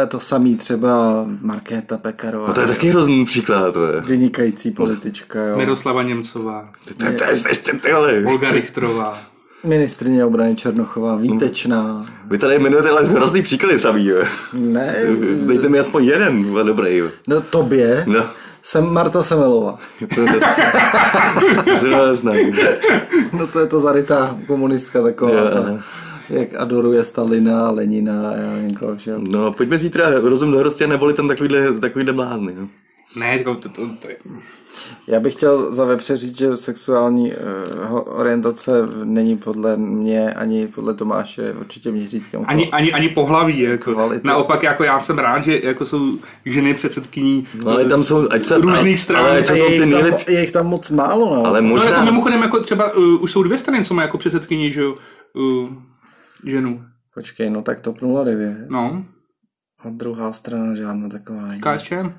To 0.08 0.20
samý 0.20 0.56
třeba 0.56 1.26
Markéta 1.42 1.98
Pekarová. 1.98 2.48
No 2.48 2.54
to 2.54 2.62
je 2.62 2.68
taky 2.68 2.90
hrozný 2.90 3.26
příklad, 3.26 3.74
to 3.74 3.86
je. 3.86 4.02
Vynikající 4.02 4.72
politička, 4.72 5.46
jo. 5.46 5.58
Miroslava 5.58 6.04
Němcová. 6.04 6.70
To 6.98 7.06
je 7.06 7.38
ještě 7.50 7.74
tyhle. 7.74 8.24
Olga 8.26 8.52
Richtrová. 8.52 9.18
Ministrině 9.64 10.26
obrany 10.26 10.56
Černochová, 10.56 11.16
výtečná. 11.16 12.06
Vy 12.26 12.38
tady 12.38 12.56
jmenujete 12.56 12.90
ale 12.90 13.04
hrozný 13.04 13.42
příklady 13.42 13.80
samý, 13.80 14.06
jo. 14.06 14.24
Ne. 14.54 14.96
Dejte 15.48 15.70
mi 15.70 15.80
aspoň 15.80 16.04
jeden, 16.04 16.54
dobrý, 16.66 16.98
jo. 16.98 17.10
No 17.28 17.42
tobě. 17.42 18.04
No. 18.08 18.26
Jsem 18.64 18.86
Marta 18.94 19.24
Semelová. 19.24 19.78
to 20.16 20.22
no 23.32 23.48
to 23.48 23.60
je 23.60 23.66
to 23.66 23.80
zarytá 23.80 24.38
komunistka 24.48 25.04
taková. 25.04 25.32
Yeah. 25.32 25.54
Ta, 25.54 25.84
jak 26.30 26.56
adoruje 26.56 27.04
Stalina, 27.04 27.72
Lenina 27.72 28.30
a 28.30 28.36
já 28.36 28.52
nevím 28.52 28.78
koho, 28.78 28.98
No, 29.18 29.54
pojďme 29.54 29.78
zítra 29.78 30.20
rozum 30.20 30.52
do 30.52 30.60
hrostě 30.60 30.86
a 30.86 30.88
nevolit 30.88 31.16
tam 31.16 31.28
takovýhle, 31.28 31.80
takovýhle 31.80 32.14
blázny. 32.14 32.54
No. 32.60 32.68
Ne, 33.16 33.40
to, 33.40 33.56
to, 33.56 33.70
to, 33.70 33.82
to, 34.02 34.08
já 35.08 35.20
bych 35.20 35.34
chtěl 35.34 35.74
za 35.74 35.86
vepře 35.86 36.18
říct, 36.18 36.38
že 36.38 36.58
sexuální 36.58 37.34
uh, 37.34 38.00
orientace 38.06 38.72
není 39.04 39.38
podle 39.38 39.78
mě 39.78 40.32
ani 40.32 40.68
podle 40.68 40.94
Tomáše 40.94 41.54
určitě 41.60 41.92
měřítkem. 41.92 42.44
Ani, 42.48 42.70
ani, 42.72 42.94
ani 42.94 43.10
pohlaví. 43.10 43.60
Jako. 43.60 44.12
Naopak 44.24 44.64
jako 44.64 44.84
já 44.84 45.00
jsem 45.00 45.20
rád, 45.20 45.44
že 45.44 45.62
jako 45.64 45.86
jsou 45.86 46.18
ženy 46.46 46.74
předsedkyní 46.74 47.48
no, 47.64 47.72
ale 47.72 47.86
tam 47.86 48.04
jsou, 48.04 48.28
ať 48.32 48.46
se, 48.46 48.58
různých 48.58 49.00
stran. 49.00 49.26
Ale, 49.26 49.44
ale 49.50 49.60
je, 49.60 49.74
jich 49.76 49.92
tam, 49.92 50.06
je 50.28 50.42
jich 50.42 50.52
tam 50.52 50.68
moc 50.68 50.90
málo. 50.90 51.36
No. 51.36 51.46
Ale 51.46 51.62
možná... 51.62 51.86
no, 51.86 51.92
jako 51.92 52.06
mimochodem 52.06 52.42
jako 52.42 52.60
třeba 52.60 52.96
uh, 52.96 53.24
už 53.24 53.32
jsou 53.32 53.44
dvě 53.44 53.58
strany, 53.58 53.86
co 53.86 53.94
má 53.94 54.02
jako 54.02 54.18
předsedkyní, 54.18 54.72
že 54.72 54.86
uh, 54.88 54.96
ženu. 56.44 56.86
Počkej, 57.14 57.50
no 57.50 57.62
tak 57.62 57.82
TOP 57.82 57.98
09. 58.02 58.70
No. 58.70 59.06
A 59.80 59.90
druhá 59.90 60.34
strana 60.34 60.76
žádná 60.76 61.10
taková 61.10 61.42
není. 61.42 61.62
KSČM? 61.62 62.14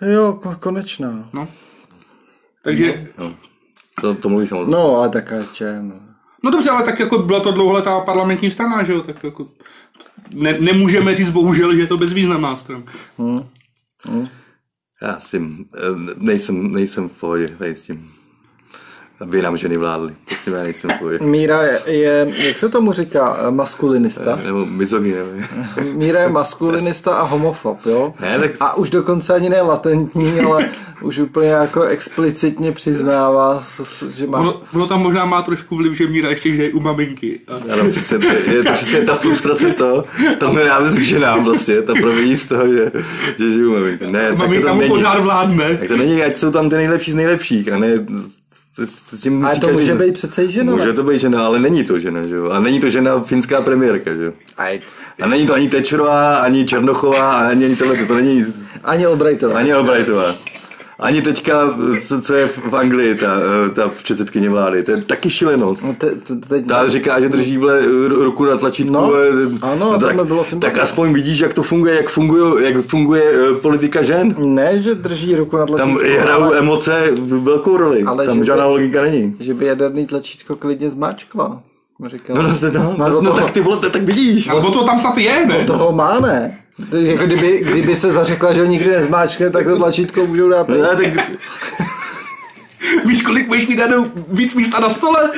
Jo, 0.00 0.40
konečná. 0.60 1.30
No. 1.32 1.48
Takže... 2.62 3.12
No, 3.18 3.28
no. 3.28 3.34
To, 4.00 4.14
to 4.14 4.28
mluví 4.28 4.46
samozřejmě. 4.46 4.70
No, 4.70 4.96
ale 4.96 5.08
tak 5.08 5.32
KSČ, 5.32 5.62
no. 5.80 6.00
No 6.44 6.50
dobře, 6.50 6.70
ale 6.70 6.84
tak 6.84 7.00
jako 7.00 7.18
byla 7.18 7.40
to 7.40 7.52
dlouholetá 7.52 8.00
parlamentní 8.00 8.50
strana, 8.50 8.84
že 8.84 8.92
jo, 8.92 9.02
tak 9.02 9.24
jako 9.24 9.48
ne, 10.30 10.58
nemůžeme 10.60 11.16
říct 11.16 11.30
bohužel, 11.30 11.74
že 11.74 11.80
je 11.80 11.86
to 11.86 11.96
bezvýznamná 11.96 12.56
strana. 12.56 12.84
Hmm. 13.18 13.40
Hmm. 14.02 14.28
Já 15.02 15.20
si 15.20 15.42
eh, 15.74 15.78
nejsem, 16.16 16.72
nejsem 16.72 17.08
v 17.08 17.12
pohodě 17.12 17.48
tady 17.48 17.76
s 17.76 17.82
tím 17.82 18.12
aby 19.24 19.42
nám 19.42 19.56
ženy 19.56 19.76
vládly. 19.76 20.12
Prostě 20.24 20.50
já 20.50 20.62
nejsem 20.62 20.90
tvůj. 20.98 21.18
Míra 21.22 21.62
je, 21.62 21.80
je, 21.86 22.34
jak 22.36 22.58
se 22.58 22.68
tomu 22.68 22.92
říká, 22.92 23.36
maskulinista? 23.50 24.38
Nebo 24.44 24.66
mizogyn. 24.66 25.14
Míra 25.92 26.20
je 26.20 26.28
maskulinista 26.28 27.16
a 27.16 27.22
homofob, 27.22 27.86
jo? 27.86 28.14
Ne, 28.20 28.38
tak... 28.38 28.50
A 28.60 28.76
už 28.76 28.90
dokonce 28.90 29.34
ani 29.34 29.48
ne 29.48 29.62
latentní, 29.62 30.40
ale 30.40 30.68
už 31.02 31.18
úplně 31.18 31.48
jako 31.48 31.82
explicitně 31.82 32.72
přiznává, 32.72 33.62
že 34.16 34.26
má... 34.26 34.38
Ono, 34.38 34.62
ono 34.74 34.86
tam 34.86 35.02
možná 35.02 35.24
má 35.24 35.42
trošku 35.42 35.76
vliv, 35.76 35.92
že 35.92 36.06
Míra 36.06 36.30
ještě 36.30 36.54
žije 36.54 36.72
u 36.72 36.80
maminky. 36.80 37.40
A... 37.48 37.72
Ano, 37.72 37.90
přesně, 37.90 38.18
je 38.52 38.64
to 38.64 38.72
přesně 38.72 39.00
ta 39.00 39.14
frustrace 39.14 39.70
z 39.70 39.74
toho, 39.74 40.04
tam 40.38 40.54
nenávist 40.54 40.98
k 40.98 41.02
ženám 41.02 41.44
vlastně, 41.44 41.82
ta 41.82 41.92
promění 42.00 42.36
z 42.36 42.46
toho, 42.46 42.66
že, 42.66 42.92
že 43.38 43.50
žiju 43.50 43.70
u 43.70 43.74
maminky. 43.74 44.06
Ne, 44.06 44.32
Maminka 44.32 44.74
mu 44.74 44.88
pořád 44.88 45.22
vládne. 45.22 45.76
Tak 45.76 45.88
to 45.88 45.96
není, 45.96 46.22
ať 46.22 46.36
jsou 46.36 46.50
tam 46.50 46.70
ty 46.70 46.76
nejlepší 46.76 47.10
z 47.10 47.14
nejlepších, 47.14 47.72
a 47.72 47.78
ne 47.78 48.06
s 48.78 49.20
tím 49.20 49.44
ale 49.46 49.58
to 49.58 49.68
může 49.68 49.94
být 49.94 50.14
přece 50.14 50.44
i 50.44 50.50
žena. 50.50 50.72
Může 50.72 50.92
to 50.92 51.02
být 51.02 51.18
žena, 51.18 51.46
ale 51.46 51.58
není 51.58 51.84
to 51.84 51.98
žena, 51.98 52.26
že 52.28 52.34
jo? 52.34 52.50
A 52.50 52.60
není 52.60 52.80
to 52.80 52.90
žena 52.90 53.20
finská 53.20 53.60
premiérka, 53.62 54.14
že 54.14 54.24
jo? 54.24 54.32
A 55.22 55.26
není 55.28 55.46
to 55.46 55.54
ani 55.54 55.68
Tečerová, 55.68 56.36
ani 56.36 56.64
Černochová, 56.64 57.38
ani 57.38 57.76
tohle, 57.76 57.96
to 57.96 58.14
není... 58.14 58.46
Ani 58.84 59.06
Albrightová. 59.06 59.58
Ani 59.58 59.72
Albrightová. 59.72 60.34
Ani 60.98 61.22
teďka, 61.22 61.78
co, 62.06 62.22
co 62.22 62.34
je 62.34 62.46
v 62.48 62.76
Anglii, 62.76 63.14
ta, 63.14 63.40
ta 63.74 63.88
předsedkyně 63.88 64.50
vlády, 64.50 64.82
to 64.82 64.90
je 64.90 65.02
taky 65.02 65.30
šílenost. 65.30 65.82
No 65.82 65.94
te, 65.98 66.10
te, 66.10 66.36
teď 66.36 66.66
ta 66.66 66.88
říká, 66.88 67.20
že 67.20 67.28
drží 67.28 67.58
vle, 67.58 67.82
ruku 68.08 68.44
na 68.44 68.58
tlačítku. 68.58 68.92
No, 68.92 69.12
ano, 69.62 69.98
tak, 69.98 70.16
to 70.16 70.24
bylo 70.24 70.44
tak 70.58 70.78
aspoň 70.78 71.12
vidíš, 71.12 71.38
jak 71.38 71.54
to 71.54 71.62
funguje, 71.62 71.94
jak 71.94 72.08
funguje, 72.08 72.72
jak 72.72 72.84
funguje 72.84 73.24
eh, 73.34 73.54
politika 73.54 74.02
žen. 74.02 74.34
Ne, 74.38 74.82
že 74.82 74.94
drží 74.94 75.36
ruku 75.36 75.56
na 75.56 75.66
tlačítku. 75.66 75.98
Tam 75.98 76.08
hrajou 76.20 76.42
ale... 76.42 76.58
emoce 76.58 77.10
velkou 77.22 77.76
roli, 77.76 78.02
ale 78.02 78.26
tam 78.26 78.44
žádná 78.44 78.66
by, 78.66 78.72
logika 78.72 79.02
není. 79.02 79.36
Že 79.40 79.54
by 79.54 79.66
jaderný 79.66 80.06
tlačítko 80.06 80.56
klidně 80.56 80.90
zmáčkla. 80.90 81.62
Říkal. 82.06 82.36
No, 82.36 82.42
no, 82.42 82.58
no, 82.72 82.94
no, 82.98 83.08
no, 83.08 83.20
no 83.20 83.32
tak 83.32 83.50
ty 83.50 83.60
vole, 83.60 83.90
tak 83.90 84.02
vidíš. 84.02 84.46
No, 84.46 84.70
to 84.70 84.84
tam 84.84 85.00
snad 85.00 85.18
je, 85.18 85.46
ne? 85.46 85.64
toho 85.64 85.92
má, 85.92 86.20
ne? 86.20 86.60
Jako 86.98 87.24
kdyby, 87.26 87.60
kdyby 87.60 87.96
se 87.96 88.10
zařekla, 88.12 88.52
že 88.52 88.60
ho 88.60 88.66
nikdy 88.66 88.90
nezmáčkne, 88.90 89.50
tak 89.50 89.64
to 89.64 89.76
tlačítko 89.76 90.26
můžou 90.26 90.48
dát. 90.48 90.68
No, 90.68 90.76
tak... 90.76 91.30
Víš, 93.06 93.22
kolik 93.22 93.46
budeš 93.46 93.66
mít 93.66 93.76
danou 93.76 94.06
víc 94.28 94.54
místa 94.54 94.80
na 94.80 94.90
stole? 94.90 95.32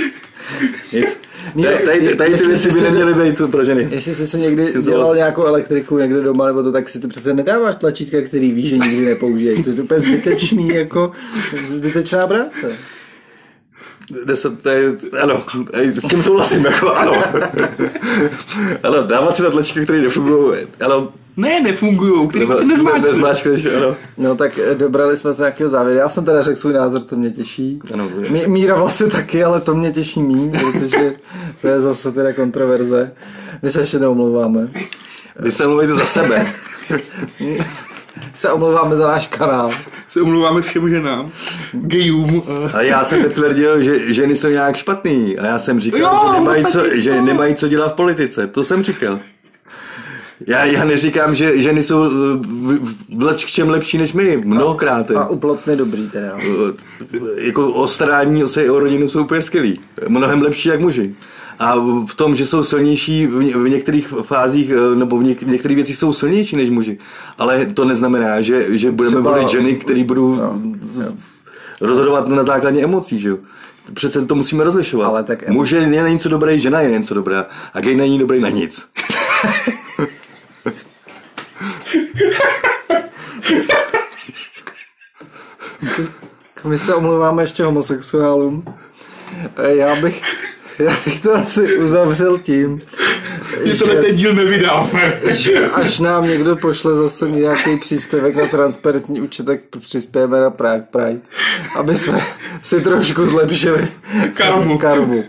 Nic. 0.92 1.20
Tady, 1.62 2.16
tady, 2.16 2.38
ty 2.38 2.46
věci 2.46 2.72
by 2.72 2.80
neměly 2.80 3.14
být 3.14 3.50
pro 3.50 3.64
ženy. 3.64 3.88
Jestli 3.90 4.14
jsi 4.14 4.26
si 4.26 4.38
někdy 4.38 4.66
jsi 4.66 4.82
dělal 4.82 5.16
nějakou 5.16 5.44
elektriku 5.44 5.98
někde 5.98 6.20
doma, 6.20 6.46
nebo 6.46 6.62
to, 6.62 6.72
tak 6.72 6.88
si 6.88 7.00
to 7.00 7.08
přece 7.08 7.34
nedáváš 7.34 7.76
tlačítka, 7.76 8.20
který 8.20 8.52
víš, 8.52 8.68
že 8.68 8.78
nikdy 8.78 9.04
nepoužiješ. 9.04 9.64
To 9.64 9.70
je 9.70 9.82
úplně 9.82 10.00
zbytečný, 10.00 10.68
jako 10.68 11.10
zbytečná 11.68 12.26
práce. 12.26 12.72
Deset, 14.24 14.62
to 14.62 14.68
je, 14.68 14.92
ano, 15.22 15.42
s 16.04 16.08
tím 16.08 16.22
souhlasím, 16.22 16.64
jako 16.64 16.92
ano. 16.94 17.12
ano, 18.82 19.02
dávat 19.02 19.36
si 19.36 19.42
na 19.42 19.50
tlačítka, 19.50 19.82
který 19.84 20.00
nefungují, 20.02 20.58
ano, 20.84 21.08
Ne, 21.36 21.60
nefungují, 21.60 22.28
který 22.28 22.46
prostě 22.46 22.64
nezmáčkneš. 22.64 23.04
Nezmáčkneš, 23.06 23.66
ano. 23.66 23.96
No 24.18 24.36
tak 24.36 24.58
eh, 24.58 24.74
dobrali 24.74 25.16
jsme 25.16 25.34
se 25.34 25.42
nějakého 25.42 25.70
závěru. 25.70 25.98
Já 25.98 26.08
jsem 26.08 26.24
teda 26.24 26.42
řekl 26.42 26.60
svůj 26.60 26.72
názor, 26.72 27.02
to 27.02 27.16
mě 27.16 27.30
těší. 27.30 27.80
Ano, 27.92 28.08
Mí- 28.30 28.46
Míra 28.46 28.74
vlastně 28.74 29.06
taky, 29.06 29.44
ale 29.44 29.60
to 29.60 29.74
mě 29.74 29.92
těší 29.92 30.22
míň, 30.22 30.52
protože 30.60 31.12
to 31.60 31.68
je 31.68 31.80
zase 31.80 32.12
teda 32.12 32.32
kontroverze. 32.32 33.12
My 33.62 33.70
se 33.70 33.80
ještě 33.80 33.98
neomlouváme. 33.98 34.68
Vy 35.38 35.52
se 35.52 35.66
mluvíte 35.66 35.94
za 35.94 36.06
sebe. 36.06 36.46
Se 38.34 38.52
omlouváme 38.52 38.96
za 38.96 39.06
náš 39.06 39.26
kanál. 39.26 39.70
Se 40.08 40.20
omlouváme 40.20 40.62
všem 40.62 40.90
ženám, 40.90 41.30
gejům. 41.72 42.42
A 42.74 42.82
já 42.82 43.04
jsem 43.04 43.22
netvrdil, 43.22 43.82
že 43.82 44.12
ženy 44.12 44.36
jsou 44.36 44.48
nějak 44.48 44.76
špatný. 44.76 45.38
A 45.38 45.46
já 45.46 45.58
jsem 45.58 45.80
říkal, 45.80 46.00
Jo, 46.00 46.32
že, 46.34 46.40
nemají 46.40 46.64
co, 46.64 46.84
že 46.94 47.22
nemají 47.22 47.54
co 47.54 47.68
dělat 47.68 47.92
v 47.92 47.96
politice. 47.96 48.46
To 48.46 48.64
jsem 48.64 48.82
říkal. 48.82 49.18
Já, 50.46 50.64
já 50.64 50.84
neříkám, 50.84 51.34
že 51.34 51.62
ženy 51.62 51.82
jsou 51.82 52.04
eh, 52.04 52.08
v, 52.08 52.78
v, 52.78 53.18
v 53.18 53.22
leččem 53.22 53.70
lepší 53.70 53.98
než 53.98 54.12
my. 54.12 54.36
Mnohokrát. 54.44 55.10
A 55.10 55.26
uplotně 55.30 55.76
dobrý 55.76 56.08
teda. 56.08 56.38
Eh, 56.38 57.16
jako 57.36 57.72
o 57.72 57.88
starání 57.88 58.48
se 58.48 58.70
o 58.70 58.78
rodinu 58.80 59.08
jsou 59.08 59.20
úplně 59.22 59.42
skvělí. 59.42 59.80
Mnohem 60.08 60.42
lepší 60.42 60.68
jak 60.68 60.80
muži. 60.80 61.14
A 61.58 61.74
v 62.06 62.14
tom, 62.16 62.36
že 62.36 62.46
jsou 62.46 62.62
silnější 62.62 63.26
v, 63.26 63.42
ně- 63.42 63.56
v 63.56 63.68
některých 63.68 64.08
fázích, 64.22 64.70
eh, 64.70 64.94
nebo 64.96 65.18
v, 65.18 65.22
něk, 65.22 65.42
v 65.42 65.46
některých 65.48 65.76
věcích 65.76 65.96
jsou 65.98 66.12
silnější 66.12 66.56
než 66.56 66.70
muži. 66.70 66.98
Ale 67.38 67.66
to 67.66 67.84
neznamená, 67.84 68.40
že, 68.40 68.78
že 68.78 68.90
budeme 68.90 69.14
Třeba- 69.16 69.30
volit 69.30 69.48
ženy, 69.48 69.74
které 69.76 70.04
budou 70.04 70.34
Jo, 70.34 70.54
jo. 71.04 71.12
rozhodovat 71.80 72.28
na 72.28 72.44
základě 72.44 72.84
emocí, 72.84 73.20
že 73.20 73.28
jo? 73.28 73.38
Přece 73.94 74.26
to 74.26 74.34
musíme 74.34 74.64
rozlišovat. 74.64 75.08
Ale 75.08 75.24
tak 75.24 75.42
emo- 75.48 75.52
Muž 75.52 75.70
je 75.70 76.02
na 76.02 76.08
něco 76.08 76.28
dobrý, 76.28 76.60
žena 76.60 76.80
je 76.80 76.88
na 76.90 76.98
něco 76.98 77.14
dobrá. 77.14 77.46
A 77.74 77.80
gay 77.80 77.94
není 77.94 78.18
dobrý 78.18 78.40
na 78.40 78.48
nic. 78.48 78.82
My 86.64 86.78
se 86.78 86.94
omlouváme 86.94 87.42
ještě 87.42 87.64
homosexuálům. 87.64 88.64
Eh, 89.56 89.74
Já 89.76 89.96
bych, 89.96 90.22
já 90.78 90.96
bych 91.04 91.20
to 91.20 91.34
asi 91.34 91.76
uzavřel 91.78 92.38
tím, 92.38 92.82
Že 93.64 93.78
tohle 93.78 93.96
ten 94.02 94.16
díl 94.16 94.34
nevydáme. 94.34 95.20
že 95.30 95.66
až 95.66 96.00
nám 96.00 96.28
někdo 96.28 96.56
pošle 96.56 96.96
zase 96.96 97.30
nějaký 97.30 97.76
příspěvek 97.76 98.36
na 98.36 98.46
transparentní 98.46 99.20
účet, 99.20 99.46
tak 99.46 99.60
přispějeme 99.80 100.40
na 100.40 100.50
Prague 100.50 100.86
Pride, 100.90 101.20
aby 101.76 101.96
jsme 101.96 102.20
si 102.62 102.80
trošku 102.80 103.26
zlepšili 103.26 103.88
Karmu. 104.34 104.78
karmu. 104.78 105.24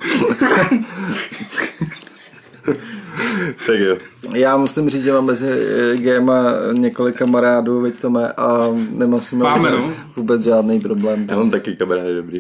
Tak 3.68 3.80
jo. 3.80 3.98
Já 4.34 4.58
musím 4.58 4.90
říct, 4.90 5.04
že 5.04 5.14
mám 5.14 5.26
mezi 5.26 5.48
eh, 5.50 5.98
GEMA 5.98 6.44
několik 6.74 7.16
kamarádů, 7.18 7.82
veď 7.82 8.00
to 8.00 8.10
mé, 8.10 8.32
a 8.38 8.68
nemám 8.92 9.22
s 9.22 9.32
nimi 9.32 9.44
Máme, 9.44 9.72
no. 9.72 9.94
vůbec 10.16 10.42
žádný 10.42 10.80
problém. 10.80 11.28
Já 11.30 11.38
mám 11.38 11.52
taky 11.52 11.76
kamarády 11.76 12.16
dobrý. 12.16 12.40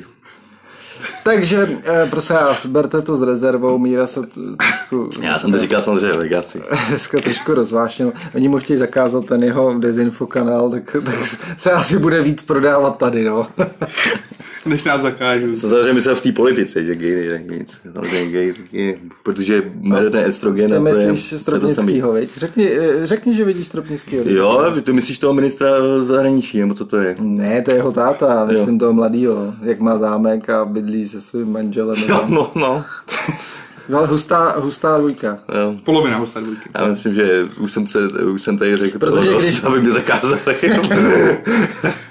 Takže, 1.23 1.69
eh, 1.83 2.07
prosím 2.09 2.35
vás, 2.35 2.65
berte 2.65 3.01
to 3.01 3.15
s 3.15 3.21
rezervou, 3.21 3.77
Míra 3.77 4.07
se 4.07 4.21
trošku... 4.21 5.09
Já 5.21 5.39
jsem 5.39 5.51
to 5.51 5.59
říkal 5.59 5.81
samozřejmě 5.81 6.17
legaci. 6.17 6.61
dneska 6.89 7.21
trošku 7.21 7.53
rozvášnil. 7.53 8.13
Oni 8.35 8.49
mu 8.49 8.59
chtějí 8.59 8.77
zakázat 8.77 9.25
ten 9.25 9.43
jeho 9.43 9.79
dezinfo 9.79 10.27
kanál, 10.27 10.69
tak, 10.69 10.95
tak 11.05 11.15
se 11.57 11.71
asi 11.71 11.99
bude 11.99 12.21
víc 12.21 12.41
prodávat 12.41 12.97
tady, 12.97 13.23
no. 13.23 13.47
Než 14.67 14.83
nás 14.83 15.01
zakážu. 15.01 15.47
To 15.61 15.69
samozřejmě 15.69 15.93
myslel 15.93 16.15
v 16.15 16.21
té 16.21 16.31
politice, 16.31 16.83
že 16.83 16.95
gay 16.95 17.29
není 17.29 17.59
nic. 17.59 17.81
Samozřejmě 17.93 18.31
gay 18.31 18.53
je, 18.71 18.97
protože 19.23 19.63
bere 19.75 20.09
ten 20.09 20.23
estrogen. 20.25 20.69
Ty 20.69 20.75
to 20.75 20.81
myslíš 20.81 21.29
to 21.29 21.35
to. 21.35 21.39
Stropnickýho, 21.39 22.11
viď? 22.11 22.37
Řekni, 22.37 22.69
eh, 22.71 23.05
řekni, 23.07 23.35
že 23.35 23.45
vidíš 23.45 23.67
Stropnickýho. 23.67 24.23
Jo, 24.25 24.73
ty 24.81 24.93
myslíš 24.93 25.19
toho 25.19 25.33
ministra 25.33 25.67
zahraničí, 26.03 26.59
nebo 26.59 26.73
co 26.73 26.85
to 26.85 26.97
je? 26.97 27.15
Ne, 27.19 27.61
to 27.61 27.71
je 27.71 27.77
jeho 27.77 27.91
táta, 27.91 28.45
myslím 28.45 28.79
toho 28.79 28.93
mladýho, 28.93 29.53
jak 29.61 29.79
má 29.79 29.97
zámek 29.97 30.49
a 30.49 30.65
bydlí 30.65 31.07
se 31.07 31.21
svým 31.21 31.51
manželem. 31.51 31.97
Jo, 32.07 32.25
no, 32.27 32.51
no. 32.55 32.83
Ale 33.93 34.07
hustá, 34.07 34.59
hustá 34.59 34.97
dvojka. 34.97 35.39
Jo. 35.55 35.75
Polovina 35.83 36.17
hosta 36.17 36.39
dvojky. 36.39 36.69
Já 36.79 36.87
myslím, 36.87 37.13
že 37.13 37.47
už 37.59 37.71
jsem, 37.71 37.87
se, 37.87 37.99
už 38.33 38.41
jsem 38.41 38.57
tady 38.57 38.75
řekl 38.75 38.99
Protože 38.99 39.29
když- 39.29 39.43
když... 39.45 39.63
aby 39.63 39.81
mě 39.81 39.91
zakázali. 39.91 40.41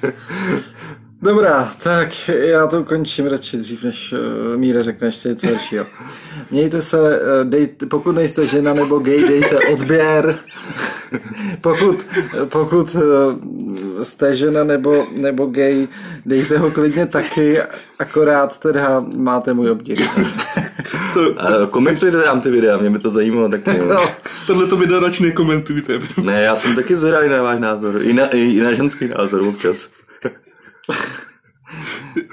Dobrá, 1.22 1.72
tak 1.82 2.28
já 2.28 2.66
to 2.66 2.80
ukončím 2.80 3.26
radši 3.26 3.56
dřív, 3.56 3.84
než 3.84 4.12
uh, 4.12 4.56
Míra 4.56 4.82
řekne 4.82 5.08
ještě 5.08 5.28
něco 5.28 5.46
horšího. 5.46 5.86
Mějte 6.50 6.82
se, 6.82 7.20
uh, 7.20 7.50
dejte, 7.50 7.86
pokud 7.86 8.12
nejste 8.12 8.46
žena 8.46 8.74
nebo 8.74 8.98
gay, 8.98 9.24
dejte 9.24 9.58
odběr. 9.72 10.38
pokud 11.60 12.06
pokud 12.48 12.94
uh, 12.94 13.02
jste 14.02 14.36
žena 14.36 14.64
nebo, 14.64 15.06
nebo 15.12 15.46
gay, 15.46 15.88
dejte 16.26 16.58
ho 16.58 16.70
klidně 16.70 17.06
taky, 17.06 17.58
akorát 17.98 18.58
teda 18.58 19.00
máte 19.00 19.54
můj 19.54 19.70
obdiv. 19.70 20.18
A 21.36 21.66
komentujte 21.70 22.16
nám 22.16 22.40
ty 22.40 22.50
videa, 22.50 22.78
mě 22.78 22.90
by 22.90 22.98
to 22.98 23.10
zajímalo 23.10 23.48
taky. 23.48 23.76
jo. 23.78 23.86
no, 23.88 24.10
Tohle 24.46 24.66
to 24.66 24.76
video 24.76 25.00
radši 25.00 25.22
nekomentujte. 25.22 25.98
Ne, 26.22 26.42
já 26.42 26.56
jsem 26.56 26.74
taky 26.74 26.96
zvědavý 26.96 27.28
na 27.28 27.42
váš 27.42 27.60
názor. 27.60 28.02
I 28.02 28.12
na, 28.12 28.26
i 28.26 28.60
na 28.60 28.72
ženský 28.72 29.08
názor 29.08 29.40
občas. 29.42 29.88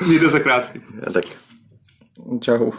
Mějte 0.08 0.30
se 0.30 0.40
krásně. 0.40 0.82
Já 1.06 1.14
tak. 1.14 1.26
čau. 2.42 2.72